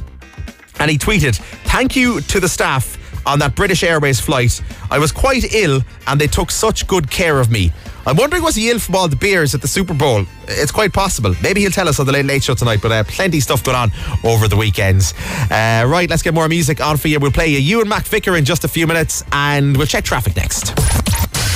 and 0.79 0.91
he 0.91 0.97
tweeted, 0.97 1.37
Thank 1.65 1.95
you 1.95 2.21
to 2.21 2.39
the 2.39 2.49
staff 2.49 2.97
on 3.25 3.39
that 3.39 3.55
British 3.55 3.83
Airways 3.83 4.19
flight. 4.19 4.61
I 4.89 4.99
was 4.99 5.11
quite 5.11 5.53
ill 5.53 5.81
and 6.07 6.19
they 6.19 6.27
took 6.27 6.49
such 6.49 6.87
good 6.87 7.11
care 7.11 7.39
of 7.39 7.51
me. 7.51 7.71
I'm 8.05 8.15
wondering, 8.15 8.41
was 8.41 8.55
he 8.55 8.69
ill 8.69 8.79
from 8.79 8.95
all 8.95 9.09
the 9.09 9.17
beers 9.17 9.53
at 9.53 9.61
the 9.61 9.67
Super 9.67 9.93
Bowl? 9.93 10.23
It's 10.47 10.71
quite 10.71 10.93
possible. 10.93 11.35
Maybe 11.43 11.59
he'll 11.59 11.71
tell 11.71 11.89
us 11.89 11.99
on 11.99 12.05
the 12.05 12.13
Late 12.13 12.25
Late 12.25 12.41
Show 12.41 12.55
tonight, 12.55 12.79
but 12.81 12.89
uh, 12.89 13.03
plenty 13.03 13.41
stuff 13.41 13.65
going 13.65 13.75
on 13.75 13.91
over 14.23 14.47
the 14.47 14.55
weekends. 14.55 15.13
Uh, 15.51 15.83
right, 15.85 16.09
let's 16.09 16.21
get 16.21 16.33
more 16.33 16.47
music 16.47 16.79
on 16.79 16.95
for 16.95 17.09
you. 17.09 17.19
We'll 17.19 17.31
play 17.31 17.49
Ewan 17.49 17.89
McVicar 17.89 18.37
in 18.37 18.45
just 18.45 18.63
a 18.63 18.69
few 18.69 18.87
minutes 18.87 19.25
and 19.33 19.75
we'll 19.75 19.87
check 19.87 20.05
traffic 20.05 20.37
next. 20.37 20.73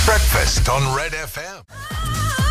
Breakfast 0.06 0.68
on 0.68 0.94
Red 0.94 1.14
FM. 1.14 2.51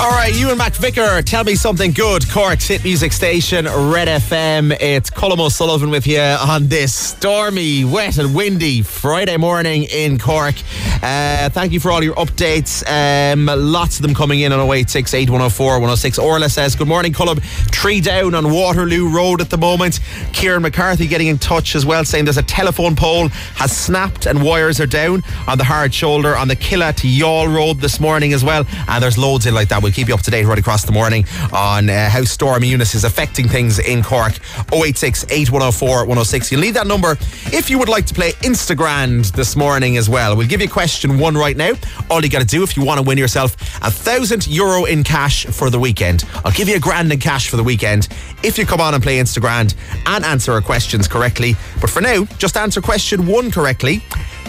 All 0.00 0.08
right, 0.08 0.34
Ewan 0.34 0.56
McVicar, 0.56 1.22
tell 1.22 1.44
me 1.44 1.54
something 1.54 1.90
good. 1.90 2.26
Cork's 2.30 2.66
hit 2.66 2.82
music 2.82 3.12
station, 3.12 3.66
Red 3.66 4.08
FM. 4.08 4.74
It's 4.80 5.10
Colm 5.10 5.38
O'Sullivan 5.38 5.90
with 5.90 6.06
you 6.06 6.20
on 6.20 6.68
this 6.68 6.94
stormy, 6.94 7.84
wet, 7.84 8.16
and 8.16 8.34
windy 8.34 8.80
Friday 8.80 9.36
morning 9.36 9.82
in 9.82 10.18
Cork. 10.18 10.54
Uh, 11.02 11.48
thank 11.48 11.72
you 11.72 11.80
for 11.80 11.90
all 11.90 12.04
your 12.04 12.14
updates. 12.16 12.84
Um, 12.86 13.46
lots 13.46 13.96
of 13.96 14.02
them 14.02 14.14
coming 14.14 14.40
in 14.40 14.52
on 14.52 14.60
086 14.60 15.14
8104 15.14 15.72
106. 15.72 16.18
Orla 16.18 16.48
says, 16.50 16.76
Good 16.76 16.88
morning, 16.88 17.12
Colm. 17.12 17.40
Tree 17.70 18.02
down 18.02 18.34
on 18.34 18.52
Waterloo 18.52 19.08
Road 19.08 19.40
at 19.40 19.48
the 19.48 19.56
moment. 19.56 20.00
Kieran 20.34 20.60
McCarthy 20.60 21.06
getting 21.06 21.28
in 21.28 21.38
touch 21.38 21.74
as 21.74 21.86
well, 21.86 22.04
saying 22.04 22.26
there's 22.26 22.36
a 22.36 22.42
telephone 22.42 22.94
pole 22.94 23.28
has 23.28 23.74
snapped 23.74 24.26
and 24.26 24.42
wires 24.42 24.78
are 24.78 24.86
down 24.86 25.22
on 25.48 25.56
the 25.56 25.64
hard 25.64 25.94
shoulder 25.94 26.36
on 26.36 26.48
the 26.48 26.56
Killeagh 26.56 26.96
to 26.96 27.08
Youghal 27.08 27.54
Road 27.54 27.80
this 27.80 27.98
morning 27.98 28.34
as 28.34 28.44
well. 28.44 28.66
And 28.86 29.02
there's 29.02 29.16
loads 29.16 29.46
in 29.46 29.54
like 29.54 29.68
that. 29.68 29.82
We'll 29.82 29.92
keep 29.92 30.08
you 30.08 30.14
up 30.14 30.22
to 30.22 30.30
date 30.30 30.44
right 30.44 30.58
across 30.58 30.84
the 30.84 30.92
morning 30.92 31.24
on 31.50 31.88
uh, 31.88 32.10
how 32.10 32.24
Storm 32.24 32.62
Eunice 32.62 32.94
is 32.94 33.04
affecting 33.04 33.48
things 33.48 33.78
in 33.78 34.02
Cork. 34.02 34.34
086 34.70 35.24
8104 35.24 36.00
106. 36.00 36.52
You 36.52 36.58
leave 36.58 36.74
that 36.74 36.86
number 36.86 37.12
if 37.52 37.70
you 37.70 37.78
would 37.78 37.88
like 37.88 38.04
to 38.06 38.14
play 38.14 38.32
Instagram 38.42 39.30
this 39.32 39.56
morning 39.56 39.96
as 39.96 40.10
well. 40.10 40.36
We'll 40.36 40.46
give 40.46 40.60
you 40.60 40.68
question 40.68 40.89
one 41.18 41.36
right 41.36 41.56
now. 41.56 41.72
All 42.10 42.22
you 42.22 42.28
got 42.28 42.40
to 42.40 42.46
do 42.46 42.62
if 42.62 42.76
you 42.76 42.84
want 42.84 42.98
to 42.98 43.02
win 43.02 43.18
yourself 43.18 43.52
a 43.82 43.90
thousand 43.90 44.46
euro 44.46 44.84
in 44.84 45.04
cash 45.04 45.46
for 45.46 45.70
the 45.70 45.78
weekend. 45.78 46.24
I'll 46.44 46.52
give 46.52 46.68
you 46.68 46.76
a 46.76 46.80
grand 46.80 47.12
in 47.12 47.20
cash 47.20 47.48
for 47.48 47.56
the 47.56 47.64
weekend 47.64 48.08
if 48.42 48.58
you 48.58 48.66
come 48.66 48.80
on 48.80 48.94
and 48.94 49.02
play 49.02 49.18
Instagram 49.18 49.74
and 50.06 50.24
answer 50.24 50.52
our 50.52 50.60
questions 50.60 51.06
correctly. 51.06 51.54
But 51.80 51.90
for 51.90 52.00
now, 52.00 52.24
just 52.38 52.56
answer 52.56 52.80
question 52.80 53.26
one 53.26 53.50
correctly. 53.50 54.02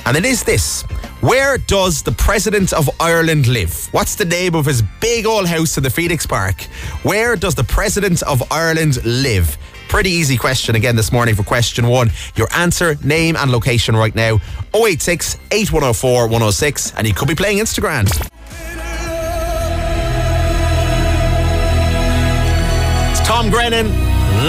And 0.06 0.18
it 0.18 0.26
is 0.26 0.44
this. 0.44 0.82
Where 1.22 1.60
does 1.60 2.02
the 2.02 2.12
President 2.12 2.74
of 2.74 2.90
Ireland 3.00 3.46
live? 3.48 3.88
What's 3.92 4.16
the 4.16 4.26
name 4.26 4.56
of 4.56 4.66
his 4.66 4.82
big 5.00 5.28
old 5.28 5.48
house 5.48 5.78
in 5.78 5.84
the 5.84 5.90
Phoenix 5.90 6.26
Park? 6.26 6.64
Where 7.04 7.36
does 7.36 7.54
the 7.54 7.64
President 7.64 8.24
of 8.24 8.42
Ireland 8.52 9.04
live? 9.06 9.56
Pretty 9.92 10.12
easy 10.12 10.38
question 10.38 10.76
again 10.76 10.96
this 10.96 11.12
morning 11.12 11.36
for 11.36 11.44
question 11.44 11.86
one. 11.86 12.12
Your 12.38 12.48
answer, 12.56 12.96
name, 13.04 13.36
and 13.36 13.52
location 13.52 13.94
right 13.94 14.16
now 14.16 14.40
086 14.74 15.36
8104 15.52 16.28
106, 16.28 16.94
and 16.96 17.06
you 17.06 17.14
could 17.14 17.28
be 17.28 17.36
playing 17.36 17.58
Instagram. 17.58 18.06
It's 23.12 23.28
Tom 23.28 23.50
Grennan, 23.50 23.88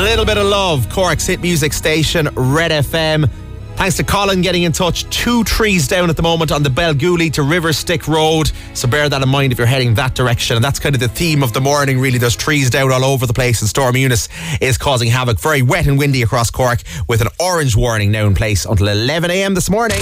Little 0.05 0.25
Bit 0.25 0.39
of 0.39 0.47
Love, 0.47 0.89
Cork's 0.91 1.27
hit 1.27 1.41
music 1.41 1.73
station, 1.73 2.29
Red 2.37 2.71
FM. 2.71 3.29
Thanks 3.77 3.97
to 3.97 4.05
Colin 4.05 4.43
getting 4.43 4.63
in 4.63 4.71
touch. 4.71 5.11
Two 5.11 5.43
trees 5.43 5.89
down 5.89 6.09
at 6.09 6.17
the 6.17 6.23
moment 6.23 6.53
on 6.53 6.63
the 6.63 6.69
Belgooly 6.69 7.33
to 7.33 7.43
Riverstick 7.43 8.07
Road. 8.07 8.53
So 8.75 8.87
bear 8.87 9.09
that 9.09 9.21
in 9.21 9.29
mind 9.29 9.51
if 9.51 9.59
you're 9.59 9.67
heading 9.67 9.95
that 9.95 10.15
direction. 10.15 10.55
And 10.57 10.65
that's 10.65 10.79
kind 10.79 10.95
of 10.95 11.01
the 11.01 11.09
theme 11.09 11.43
of 11.43 11.53
the 11.53 11.61
morning, 11.61 11.99
really. 11.99 12.19
There's 12.19 12.37
trees 12.37 12.71
down 12.71 12.93
all 12.93 13.05
over 13.05 13.27
the 13.27 13.33
place, 13.33 13.61
and 13.61 13.69
Storm 13.69 13.97
Eunice 13.97 14.29
is 14.61 14.79
causing 14.79 15.09
havoc. 15.09 15.41
Very 15.41 15.63
wet 15.63 15.89
and 15.89 15.99
windy 15.99 16.23
across 16.23 16.51
Cork, 16.51 16.81
with 17.09 17.23
an 17.23 17.29
orange 17.41 17.75
warning 17.75 18.13
now 18.13 18.27
in 18.27 18.35
place 18.37 18.67
until 18.67 18.87
11 18.87 19.33
a.m. 19.33 19.55
this 19.55 19.69
morning. 19.69 19.99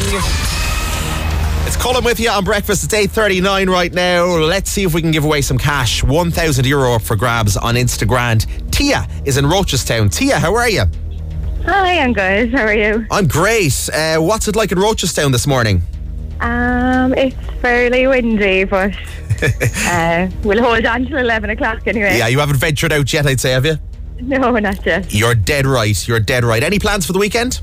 It's 1.67 1.77
Colm 1.77 2.05
with 2.05 2.21
you 2.21 2.29
on 2.29 2.45
breakfast. 2.45 2.85
It's 2.85 2.93
8.39 2.93 3.69
right 3.71 3.93
now. 3.95 4.27
Let's 4.27 4.71
see 4.71 4.83
if 4.83 4.93
we 4.93 5.01
can 5.01 5.11
give 5.11 5.25
away 5.25 5.41
some 5.41 5.57
cash. 5.57 6.03
1,000 6.03 6.67
euro 6.67 6.95
up 6.95 7.03
for 7.03 7.17
grabs 7.17 7.57
on 7.57 7.77
Instagram. 7.77 8.45
Tia 8.71 9.07
is 9.25 9.39
in 9.39 9.45
Rochestown. 9.45 10.13
Tia, 10.13 10.39
how 10.39 10.55
are 10.55 10.69
you? 10.69 10.83
Hi, 11.65 11.99
I'm 11.99 12.13
good. 12.13 12.53
How 12.53 12.65
are 12.65 12.75
you? 12.75 13.07
I'm 13.11 13.27
great. 13.27 13.89
Uh, 13.93 14.19
what's 14.19 14.49
it 14.49 14.57
like 14.57 14.73
in 14.73 14.79
Rochestown 14.79 15.33
this 15.33 15.47
morning? 15.47 15.83
Um, 16.41 17.13
it's 17.15 17.37
fairly 17.61 18.07
windy, 18.07 18.65
but 18.65 18.93
uh, 19.87 20.29
we'll 20.43 20.63
hold 20.63 20.87
on 20.87 21.07
till 21.07 21.19
11 21.19 21.51
o'clock 21.51 21.87
anyway. 21.87 22.17
Yeah, 22.17 22.29
you 22.29 22.39
haven't 22.39 22.57
ventured 22.57 22.93
out 22.93 23.13
yet, 23.13 23.27
I'd 23.27 23.41
say, 23.41 23.51
have 23.53 23.67
you? 23.67 23.77
No, 24.21 24.53
not 24.59 24.85
yet. 24.85 25.13
You're 25.13 25.35
dead 25.35 25.67
right. 25.67 26.09
You're 26.09 26.21
dead 26.21 26.45
right. 26.45 26.63
Any 26.63 26.79
plans 26.79 27.07
for 27.07 27.13
the 27.13 27.19
weekend? 27.19 27.61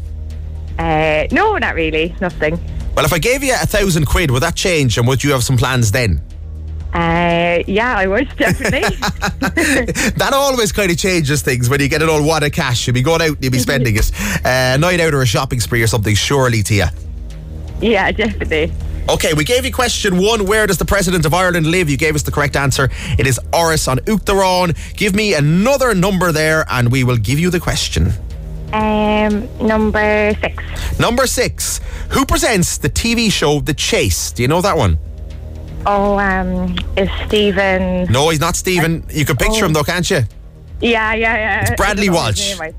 Uh, 0.77 1.27
no, 1.31 1.57
not 1.57 1.75
really. 1.75 2.15
Nothing. 2.21 2.60
Well, 2.95 3.05
if 3.05 3.13
I 3.13 3.19
gave 3.19 3.43
you 3.43 3.53
a 3.53 3.65
thousand 3.65 4.05
quid, 4.05 4.31
would 4.31 4.43
that 4.43 4.55
change 4.55 4.97
and 4.97 5.07
would 5.07 5.23
you 5.23 5.31
have 5.31 5.43
some 5.43 5.57
plans 5.57 5.91
then? 5.91 6.21
Uh, 6.97 7.63
yeah, 7.67 7.95
I 7.95 8.07
would 8.07 8.27
definitely. 8.38 8.79
that 10.17 10.31
always 10.33 10.71
kind 10.71 10.89
of 10.89 10.97
changes 10.97 11.43
things 11.43 11.69
when 11.69 11.79
you 11.79 11.88
get 11.88 12.01
an 12.01 12.10
all 12.10 12.25
wad 12.25 12.41
of 12.41 12.53
cash. 12.53 12.88
You'll 12.88 12.95
be 12.95 13.03
going 13.03 13.21
out 13.21 13.36
and 13.36 13.43
you'll 13.43 13.51
be 13.51 13.60
spending 13.60 13.95
it. 13.95 14.12
Uh, 14.38 14.75
a 14.75 14.77
night 14.77 14.99
out 14.99 15.13
or 15.13 15.21
a 15.21 15.25
shopping 15.25 15.60
spree 15.60 15.81
or 15.81 15.88
something, 15.88 16.15
surely, 16.15 16.63
Tia. 16.63 16.91
yeah, 17.81 18.12
definitely. 18.12 18.71
Okay, 19.10 19.33
we 19.33 19.43
gave 19.43 19.65
you 19.65 19.73
question 19.73 20.17
one. 20.17 20.45
Where 20.45 20.65
does 20.67 20.77
the 20.77 20.86
President 20.86 21.25
of 21.25 21.33
Ireland 21.33 21.65
live? 21.65 21.89
You 21.89 21.97
gave 21.97 22.15
us 22.15 22.23
the 22.23 22.31
correct 22.31 22.55
answer. 22.55 22.89
It 23.17 23.27
is 23.27 23.39
Áras 23.51 23.91
an 23.91 23.99
Uachtaráin. 24.05 24.75
Give 24.95 25.13
me 25.13 25.33
another 25.33 25.93
number 25.93 26.31
there 26.31 26.65
and 26.69 26.91
we 26.91 27.03
will 27.03 27.17
give 27.17 27.39
you 27.39 27.49
the 27.49 27.60
question. 27.60 28.12
Um, 28.73 29.47
number 29.65 30.33
six. 30.41 30.99
Number 30.99 31.27
six. 31.27 31.79
Who 32.12 32.25
presents 32.25 32.77
the 32.77 32.89
TV 32.89 33.31
show 33.31 33.60
The 33.60 33.73
Chase? 33.73 34.31
Do 34.31 34.41
you 34.41 34.47
know 34.47 34.62
that 34.62 34.77
one? 34.77 34.97
Oh, 35.89 36.19
um, 36.19 36.76
is 36.97 37.10
Stephen? 37.26 38.12
No, 38.12 38.28
he's 38.28 38.41
not 38.41 38.58
Stephen. 38.58 39.06
You 39.10 39.23
can 39.23 39.38
picture 39.38 39.63
Oh. 39.63 39.67
him 39.67 39.73
though, 39.73 39.84
can't 39.84 40.10
you? 40.10 40.23
Yeah, 40.82 41.13
yeah, 41.13 41.36
yeah. 41.36 41.62
It's 41.62 41.71
Bradley 41.78 42.10
I 42.10 42.13
don't 42.13 42.15
know 42.15 42.28
his 42.28 42.60
Walsh. 42.60 42.71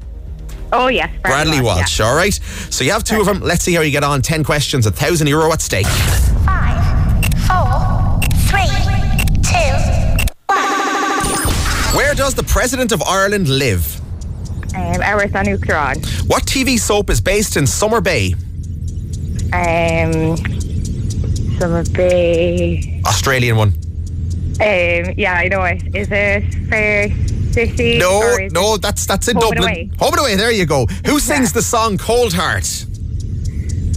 Oh 0.71 0.89
yes, 0.89 1.11
Bradley 1.23 1.63
Walsh. 1.63 1.79
Walsh, 1.79 2.01
all 2.01 2.15
right? 2.15 2.35
So 2.69 2.85
you 2.85 2.93
have 2.93 3.03
two 3.05 3.19
of 3.21 3.27
them. 3.27 3.41
Let's 3.41 3.65
see 3.65 3.73
how 3.73 3.81
you 3.81 3.91
get 3.91 4.05
on. 4.05 4.21
10 4.21 4.45
questions, 4.45 4.85
a 4.85 4.91
thousand 4.91 5.27
euro 5.27 5.51
at 5.53 5.63
stake. 5.63 5.87
Five, 6.45 6.85
four, 7.49 8.21
three, 8.51 8.69
two, 9.43 9.75
one. 10.47 11.97
Where 11.97 12.15
does 12.15 12.35
the 12.35 12.45
President 12.47 12.93
of 12.93 13.03
Ireland 13.05 13.49
live? 13.49 13.99
Um, 14.75 15.01
Áras. 15.01 16.29
What 16.29 16.45
TV 16.45 16.79
soap 16.79 17.09
is 17.09 17.23
based 17.23 17.57
in 17.57 17.67
Summer 17.67 18.03
Bay? 18.03 18.35
Um, 19.55 20.37
Summer 21.59 21.85
Bay. 21.93 23.03
Australian 23.07 23.57
one. 23.57 23.69
Um, 24.61 25.15
yeah, 25.17 25.35
I 25.35 25.49
know 25.49 25.63
it. 25.65 25.83
Is 25.95 26.09
it 26.11 26.43
Fair 26.69 27.11
City? 27.53 27.99
No, 27.99 28.37
no, 28.53 28.77
that's 28.77 29.07
that's 29.07 29.29
in 29.29 29.37
Home 29.37 29.45
and 29.53 29.55
Dublin. 29.57 29.73
Away? 29.73 29.91
Home 29.99 30.13
and 30.15 30.21
away. 30.21 30.37
There 30.37 30.51
you 30.51 30.67
go. 30.67 30.87
Who 31.07 31.21
sings 31.21 31.53
the 31.53 31.63
song 31.63 31.99
"Cold 31.99 32.33
Heart"? 32.33 32.87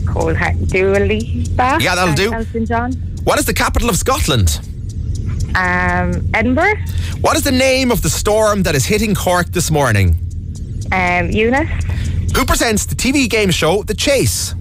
Cold 0.08 0.36
Heart? 0.38 0.68
Dua 0.68 1.00
Lipa? 1.00 1.78
Yeah, 1.82 1.96
that'll 1.96 2.16
do. 2.16 2.34
Elton 2.34 2.66
John. 2.66 2.92
What 3.24 3.40
is 3.40 3.46
the 3.46 3.54
capital 3.54 3.90
of 3.90 3.96
Scotland? 3.98 4.60
Um, 5.56 6.30
Edinburgh. 6.34 6.76
What 7.22 7.36
is 7.38 7.44
the 7.44 7.52
name 7.52 7.92
of 7.92 8.02
the 8.02 8.10
storm 8.10 8.64
that 8.64 8.74
is 8.76 8.86
hitting 8.86 9.14
Cork 9.16 9.48
this 9.52 9.70
morning? 9.70 10.16
Um, 10.92 11.30
Eunice. 11.30 11.70
Who 12.36 12.46
presents 12.46 12.86
the 12.86 12.96
TV 12.96 13.30
game 13.30 13.52
show 13.52 13.84
The 13.84 13.94
Chase? 13.94 14.56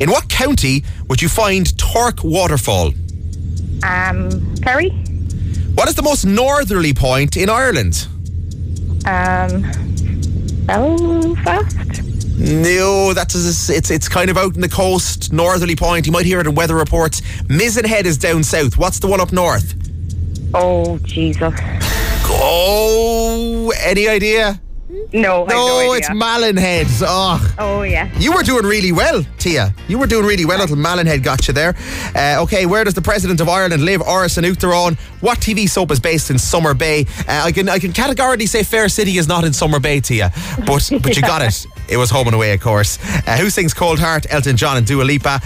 In 0.00 0.10
what 0.10 0.28
county 0.28 0.84
would 1.08 1.22
you 1.22 1.28
find 1.28 1.76
Torc 1.78 2.24
Waterfall? 2.24 2.92
Um, 3.82 4.56
Kerry. 4.56 4.90
What 5.74 5.88
is 5.88 5.94
the 5.94 6.02
most 6.02 6.24
northerly 6.24 6.94
point 6.94 7.36
in 7.36 7.50
Ireland? 7.50 8.06
Um, 9.06 9.62
Belfast. 10.66 12.02
No, 12.36 13.12
that's 13.12 13.34
it's 13.70 13.90
it's 13.90 14.08
kind 14.08 14.28
of 14.28 14.36
out 14.36 14.54
in 14.54 14.60
the 14.60 14.68
coast, 14.68 15.32
northerly 15.32 15.76
point. 15.76 16.06
You 16.06 16.12
might 16.12 16.26
hear 16.26 16.40
it 16.40 16.46
in 16.46 16.54
weather 16.54 16.74
reports. 16.74 17.20
Mizenhead 17.42 18.04
is 18.04 18.18
down 18.18 18.42
south. 18.42 18.76
What's 18.76 18.98
the 18.98 19.06
one 19.06 19.20
up 19.20 19.32
north? 19.32 19.74
Oh, 20.52 20.98
Jesus. 20.98 21.54
Oh, 22.26 23.72
any 23.78 24.08
idea? 24.08 24.60
No, 25.12 25.44
I 25.44 25.48
no 25.48 25.66
No, 25.66 25.92
it's 25.94 26.10
Malin 26.12 26.56
Head. 26.56 26.86
Oh. 27.02 27.54
Oh, 27.58 27.82
yeah. 27.82 28.10
You 28.18 28.32
were 28.32 28.42
doing 28.42 28.64
really 28.64 28.92
well, 28.92 29.24
Tia. 29.38 29.74
You 29.88 29.98
were 29.98 30.06
doing 30.06 30.26
really 30.26 30.44
well 30.44 30.60
until 30.60 30.76
Malin 30.76 31.06
Head 31.06 31.22
got 31.22 31.46
you 31.46 31.54
there. 31.54 31.74
Uh, 32.14 32.42
okay, 32.42 32.66
where 32.66 32.84
does 32.84 32.94
the 32.94 33.02
President 33.02 33.40
of 33.40 33.48
Ireland 33.48 33.84
live? 33.84 34.00
Áras 34.00 34.38
an 34.38 34.44
Uachtaráin. 34.44 34.98
What 35.20 35.38
TV 35.38 35.68
soap 35.68 35.90
is 35.90 36.00
based 36.00 36.30
in 36.30 36.38
Summer 36.38 36.74
Bay? 36.74 37.06
Uh, 37.28 37.42
I 37.44 37.52
can 37.52 37.68
I 37.68 37.78
can 37.78 37.92
categorically 37.92 38.46
say 38.46 38.62
Fair 38.62 38.88
City 38.88 39.18
is 39.18 39.28
not 39.28 39.44
in 39.44 39.52
Summer 39.52 39.80
Bay, 39.80 40.00
Tia, 40.00 40.32
but 40.66 40.88
but 41.02 41.16
you 41.16 41.22
got 41.22 41.42
it. 41.42 41.66
It 41.88 41.96
was 41.96 42.10
Home 42.10 42.26
and 42.26 42.34
Away, 42.34 42.52
of 42.52 42.60
course. 42.60 42.98
Uh, 43.26 43.36
who 43.36 43.50
sings 43.50 43.74
Cold 43.74 43.98
Heart? 43.98 44.26
Elton 44.30 44.56
John 44.56 44.76
and 44.76 44.86
Dua 44.86 45.02
Lipa. 45.04 45.40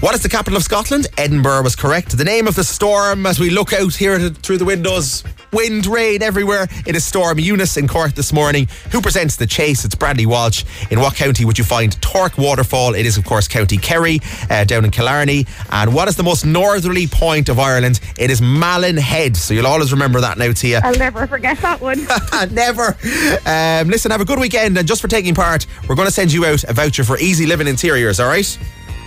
What 0.00 0.14
is 0.14 0.22
the 0.22 0.30
capital 0.30 0.56
of 0.56 0.62
Scotland? 0.62 1.08
Edinburgh 1.18 1.62
was 1.62 1.76
correct. 1.76 2.16
The 2.16 2.24
name 2.24 2.48
of 2.48 2.54
the 2.54 2.64
storm 2.64 3.26
as 3.26 3.38
we 3.38 3.50
look 3.50 3.74
out 3.74 3.94
here 3.94 4.14
at 4.14 4.34
through 4.38 4.56
the 4.56 4.64
windows. 4.64 5.22
Wind, 5.52 5.84
rain 5.84 6.22
everywhere. 6.22 6.68
It 6.86 6.96
is 6.96 7.04
Storm 7.04 7.38
Eunice 7.38 7.76
in 7.76 7.86
Cork 7.86 8.14
this 8.14 8.32
morning. 8.32 8.66
Who 8.92 9.02
presents 9.02 9.36
the 9.36 9.46
chase? 9.46 9.84
It's 9.84 9.94
Bradley 9.94 10.24
Walsh. 10.24 10.64
In 10.90 11.00
what 11.00 11.16
county 11.16 11.44
would 11.44 11.58
you 11.58 11.64
find 11.64 12.00
Torc 12.00 12.38
Waterfall? 12.38 12.94
It 12.94 13.04
is, 13.04 13.18
of 13.18 13.26
course, 13.26 13.46
County 13.46 13.76
Kerry, 13.76 14.20
uh, 14.48 14.64
down 14.64 14.86
in 14.86 14.90
Killarney. 14.90 15.44
And 15.70 15.92
what 15.92 16.08
is 16.08 16.16
the 16.16 16.22
most 16.22 16.46
northerly 16.46 17.06
point 17.06 17.50
of 17.50 17.58
Ireland? 17.58 18.00
It 18.16 18.30
is 18.30 18.40
Malin 18.40 18.96
Head. 18.96 19.36
So 19.36 19.52
you'll 19.52 19.66
always 19.66 19.92
remember 19.92 20.22
that 20.22 20.38
now, 20.38 20.52
Tia. 20.52 20.80
I'll 20.82 20.94
never 20.94 21.26
forget 21.26 21.58
that 21.58 21.80
one. 21.82 22.06
Never. 22.54 22.96
Um, 23.44 23.88
listen, 23.90 24.12
have 24.12 24.22
a 24.22 24.24
good 24.24 24.38
weekend. 24.38 24.78
And 24.78 24.88
just 24.88 25.02
for 25.02 25.08
taking 25.08 25.34
part, 25.34 25.66
we're 25.88 25.96
going 25.96 26.08
to 26.08 26.14
send 26.14 26.32
you 26.32 26.46
out 26.46 26.64
a 26.64 26.72
voucher 26.72 27.04
for 27.04 27.18
Easy 27.18 27.44
Living 27.44 27.66
Interiors, 27.68 28.18
all 28.18 28.28
right? 28.28 28.58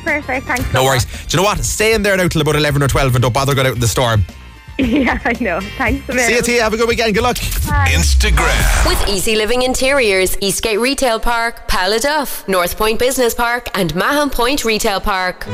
Perfect. 0.03 0.45
Thanks. 0.47 0.65
so 0.65 0.71
No 0.73 0.83
worries. 0.83 1.05
much. 1.05 1.27
Do 1.27 1.37
you 1.37 1.43
know 1.43 1.47
what? 1.49 1.63
Stay 1.63 1.93
in 1.93 2.03
there 2.03 2.15
now 2.17 2.27
till 2.27 2.41
about 2.41 2.55
11 2.55 2.81
or 2.83 2.87
12 2.87 3.15
and 3.15 3.21
don't 3.21 3.33
bother 3.33 3.55
going 3.55 3.67
out 3.67 3.73
in 3.73 3.79
the 3.79 3.87
storm. 3.87 4.25
Yeah, 4.79 5.19
I 5.23 5.33
know. 5.39 5.59
Thanks 5.77 6.01
a 6.09 6.13
See 6.13 6.17
you, 6.17 6.25
million. 6.25 6.43
Tia. 6.43 6.63
Have 6.63 6.73
a 6.73 6.77
good 6.77 6.87
weekend. 6.89 7.13
Good 7.13 7.21
luck. 7.21 7.35
Instagram. 7.37 8.87
With 8.87 9.07
Easy 9.07 9.35
Living 9.35 9.61
Interiors, 9.61 10.35
Eastgate 10.41 10.79
Retail 10.79 11.19
Park, 11.19 11.67
Paladuff, 11.67 12.47
North 12.47 12.75
Point 12.75 12.97
Business 12.97 13.35
Park, 13.35 13.69
and 13.75 13.93
Mahon 13.93 14.31
Point 14.31 14.65
Retail 14.65 14.99
Park. 14.99 15.45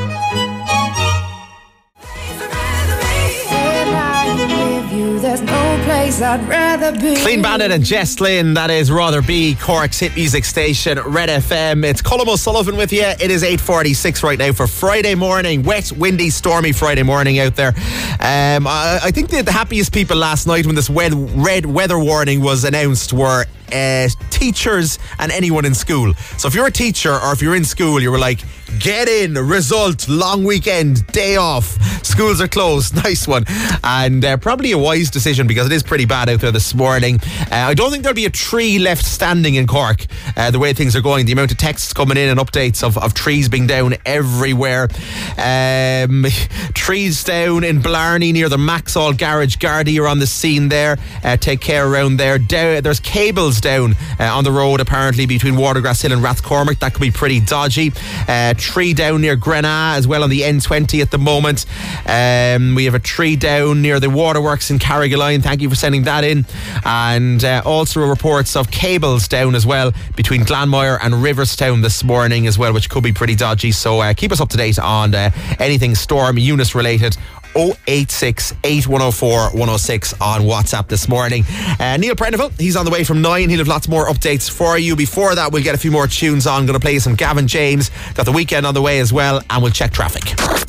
There's 5.21 5.41
no 5.41 5.81
place 5.83 6.21
I'd 6.21 6.47
rather 6.47 6.93
be. 6.93 7.17
Clean 7.17 7.41
Bandit 7.41 7.71
and 7.71 7.83
Jess 7.83 8.15
Glynne, 8.15 8.53
that 8.53 8.69
is 8.69 8.89
Rather 8.89 9.21
Be, 9.21 9.53
Cork's 9.53 9.99
hit 9.99 10.15
music 10.15 10.45
station, 10.45 10.97
Red 10.97 11.27
FM. 11.27 11.83
It's 11.83 12.01
Colm 12.01 12.25
O'Sullivan 12.25 12.77
with 12.77 12.93
you. 12.93 13.03
It 13.03 13.29
is 13.29 13.43
8.46 13.43 14.23
right 14.23 14.39
now 14.39 14.53
for 14.53 14.65
Friday 14.65 15.15
morning. 15.15 15.63
Wet, 15.63 15.91
windy, 15.91 16.29
stormy 16.29 16.71
Friday 16.71 17.03
morning 17.03 17.37
out 17.39 17.57
there. 17.57 17.73
Um, 18.21 18.65
I, 18.65 19.01
I 19.03 19.11
think 19.11 19.29
that 19.31 19.43
the 19.43 19.51
happiest 19.51 19.93
people 19.93 20.15
last 20.15 20.47
night 20.47 20.65
when 20.65 20.75
this 20.75 20.89
red, 20.89 21.13
red 21.13 21.65
weather 21.65 21.99
warning 21.99 22.39
was 22.39 22.63
announced 22.63 23.11
were 23.11 23.43
uh, 23.73 24.07
teachers 24.29 24.99
and 25.19 25.31
anyone 25.31 25.65
in 25.65 25.73
school. 25.73 26.13
So 26.37 26.47
if 26.47 26.55
you're 26.55 26.67
a 26.67 26.71
teacher 26.71 27.11
or 27.13 27.33
if 27.33 27.41
you're 27.41 27.55
in 27.55 27.65
school, 27.65 28.01
you 28.01 28.09
were 28.09 28.19
like, 28.19 28.39
get 28.79 29.07
in, 29.07 29.33
result, 29.33 30.07
long 30.07 30.43
weekend, 30.43 31.05
day 31.07 31.35
off, 31.35 31.77
schools 32.09 32.41
are 32.41 32.47
closed. 32.47 32.95
Nice 33.09 33.27
one. 33.27 33.45
And 33.83 34.23
uh, 34.25 34.37
probably 34.37 34.71
a 34.71 34.77
wise 34.77 35.09
decision 35.09 35.47
because 35.47 35.67
it 35.67 35.71
is 35.71 35.83
pretty 35.83 36.05
bad 36.05 36.29
out 36.29 36.41
there 36.41 36.51
this 36.51 36.75
morning. 36.75 37.19
Uh, 37.49 37.55
I 37.69 37.73
don't 37.73 37.91
think 37.91 38.03
there'll 38.03 38.15
be 38.15 38.25
a 38.25 38.29
tree 38.29 38.77
left 38.77 39.05
standing 39.05 39.55
in 39.55 39.67
Cork 39.67 40.05
uh, 40.35 40.51
the 40.51 40.59
way 40.59 40.73
things 40.73 40.95
are 40.95 41.01
going. 41.01 41.25
The 41.25 41.31
amount 41.31 41.51
of 41.51 41.57
texts 41.57 41.93
coming 41.93 42.17
in 42.17 42.29
and 42.29 42.39
updates 42.39 42.83
of, 42.83 42.97
of 42.97 43.13
trees 43.13 43.47
being 43.47 43.67
down 43.67 43.95
everywhere. 44.05 44.89
Um, 45.37 46.25
trees 46.73 47.23
down 47.23 47.63
in 47.63 47.81
Blarney 47.81 48.33
near 48.33 48.49
the 48.49 48.57
Maxol 48.57 49.17
Garage. 49.17 49.57
Gardaí 49.57 49.99
are 49.99 50.07
on 50.07 50.19
the 50.19 50.27
scene 50.27 50.69
there. 50.69 50.97
Uh, 51.23 51.37
take 51.37 51.61
care 51.61 51.87
around 51.87 52.17
there. 52.17 52.37
There's 52.37 52.99
cables 52.99 53.61
down 53.61 53.95
uh, 54.19 54.25
on 54.25 54.43
the 54.43 54.51
road 54.51 54.81
apparently 54.81 55.25
between 55.25 55.55
Watergrass 55.55 56.01
Hill 56.01 56.11
and 56.11 56.21
Rathcormac. 56.21 56.79
That 56.79 56.93
could 56.93 57.01
be 57.01 57.11
pretty 57.11 57.39
dodgy. 57.39 57.91
Uh, 58.27 58.53
tree 58.57 58.93
down 58.93 59.21
near 59.21 59.35
Grenagh 59.35 59.95
as 59.97 60.07
well 60.07 60.23
on 60.23 60.29
the 60.29 60.41
N20 60.41 61.01
at 61.01 61.11
the 61.11 61.17
moment. 61.17 61.65
Um, 62.05 62.75
we 62.75 62.85
have 62.85 62.95
a 62.95 62.99
tree 62.99 63.35
down 63.35 63.81
near 63.81 63.99
the 63.99 64.09
waterworks 64.09 64.71
in 64.71 64.79
Carrigaline. 64.79 65.41
Thank 65.41 65.61
you 65.61 65.69
for 65.69 65.75
sending 65.75 66.03
that 66.03 66.23
in. 66.23 66.45
And 66.85 67.43
uh, 67.43 67.61
also 67.65 68.01
reports 68.01 68.55
of 68.55 68.71
cables 68.71 69.27
down 69.27 69.55
as 69.55 69.65
well 69.65 69.91
between 70.15 70.41
Glanmire 70.41 70.97
and 71.01 71.13
Riverstown 71.13 71.81
this 71.81 72.03
morning 72.03 72.47
as 72.47 72.57
well, 72.57 72.73
which 72.73 72.89
could 72.89 73.03
be 73.03 73.13
pretty 73.13 73.35
dodgy. 73.35 73.71
So 73.71 73.99
uh, 73.99 74.13
keep 74.13 74.31
us 74.31 74.41
up 74.41 74.49
to 74.49 74.57
date 74.57 74.79
on 74.79 75.13
uh, 75.13 75.31
anything 75.59 75.95
storm 75.95 76.37
Eunice 76.37 76.75
related. 76.75 77.17
086 77.55 78.53
8104 78.63 79.49
106 79.51 80.13
on 80.21 80.41
WhatsApp 80.41 80.87
this 80.87 81.07
morning. 81.07 81.43
Uh, 81.79 81.97
Neil 81.97 82.15
Prendeville, 82.15 82.57
he's 82.59 82.75
on 82.75 82.85
the 82.85 82.91
way 82.91 83.03
from 83.03 83.21
9. 83.21 83.49
He'll 83.49 83.59
have 83.59 83.67
lots 83.67 83.87
more 83.87 84.07
updates 84.07 84.49
for 84.49 84.77
you. 84.77 84.95
Before 84.95 85.33
that, 85.33 85.51
we'll 85.51 85.63
get 85.63 85.75
a 85.75 85.77
few 85.77 85.91
more 85.91 86.07
tunes 86.07 86.45
on. 86.45 86.65
Going 86.65 86.79
to 86.79 86.79
play 86.79 86.99
some 86.99 87.15
Gavin 87.15 87.47
James. 87.47 87.89
Got 88.13 88.25
the 88.25 88.31
weekend 88.31 88.65
on 88.65 88.73
the 88.73 88.81
way 88.81 88.99
as 88.99 89.11
well, 89.11 89.41
and 89.49 89.63
we'll 89.63 89.71
check 89.71 89.91
traffic. 89.91 90.68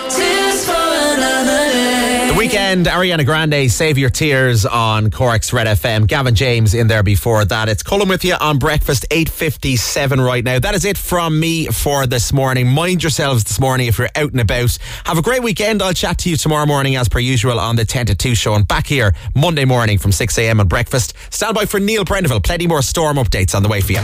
Weekend, 2.41 2.87
Ariana 2.87 3.23
Grande, 3.23 3.69
Save 3.69 3.99
Your 3.99 4.09
Tears 4.09 4.65
on 4.65 5.11
Cork's 5.11 5.53
Red 5.53 5.67
FM. 5.67 6.07
Gavin 6.07 6.33
James 6.33 6.73
in 6.73 6.87
there 6.87 7.03
before 7.03 7.45
that. 7.45 7.69
It's 7.69 7.83
Colm 7.83 8.09
with 8.09 8.25
you 8.25 8.33
on 8.33 8.57
breakfast, 8.57 9.05
8.57 9.11 10.25
right 10.25 10.43
now. 10.43 10.57
That 10.57 10.73
is 10.73 10.83
it 10.83 10.97
from 10.97 11.39
me 11.39 11.67
for 11.67 12.07
this 12.07 12.33
morning. 12.33 12.65
Mind 12.67 13.03
yourselves 13.03 13.43
this 13.43 13.59
morning 13.59 13.85
if 13.85 13.99
you're 13.99 14.09
out 14.15 14.31
and 14.31 14.39
about. 14.39 14.75
Have 15.05 15.19
a 15.19 15.21
great 15.21 15.43
weekend. 15.43 15.83
I'll 15.83 15.93
chat 15.93 16.17
to 16.17 16.31
you 16.31 16.35
tomorrow 16.35 16.65
morning 16.65 16.95
as 16.95 17.07
per 17.07 17.19
usual 17.19 17.59
on 17.59 17.75
the 17.75 17.85
10 17.85 18.07
to 18.07 18.15
2 18.15 18.33
show 18.33 18.55
and 18.55 18.67
back 18.67 18.87
here 18.87 19.13
Monday 19.35 19.65
morning 19.65 19.99
from 19.99 20.09
6am 20.09 20.59
on 20.59 20.67
breakfast. 20.67 21.13
Stand 21.29 21.53
by 21.53 21.67
for 21.67 21.79
Neil 21.79 22.05
Prendeville. 22.05 22.43
Plenty 22.43 22.65
more 22.65 22.81
storm 22.81 23.17
updates 23.17 23.53
on 23.53 23.61
the 23.61 23.69
way 23.69 23.81
for 23.81 23.91
you. 23.91 23.99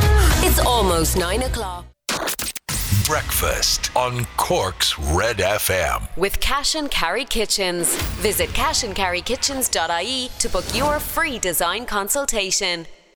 It's 0.45 0.59
almost 0.59 1.17
9 1.17 1.41
o'clock. 1.41 1.85
Breakfast 3.05 3.95
on 3.95 4.25
Cork's 4.37 4.97
Red 4.97 5.37
FM. 5.37 6.07
With 6.17 6.39
Cash 6.39 6.75
and 6.75 6.89
Carry 6.89 7.25
Kitchens. 7.25 7.95
Visit 8.21 8.49
cashandcarrykitchens.ie 8.49 10.29
to 10.39 10.49
book 10.49 10.65
your 10.73 10.99
free 10.99 11.37
design 11.37 11.85
consultation. 11.85 12.85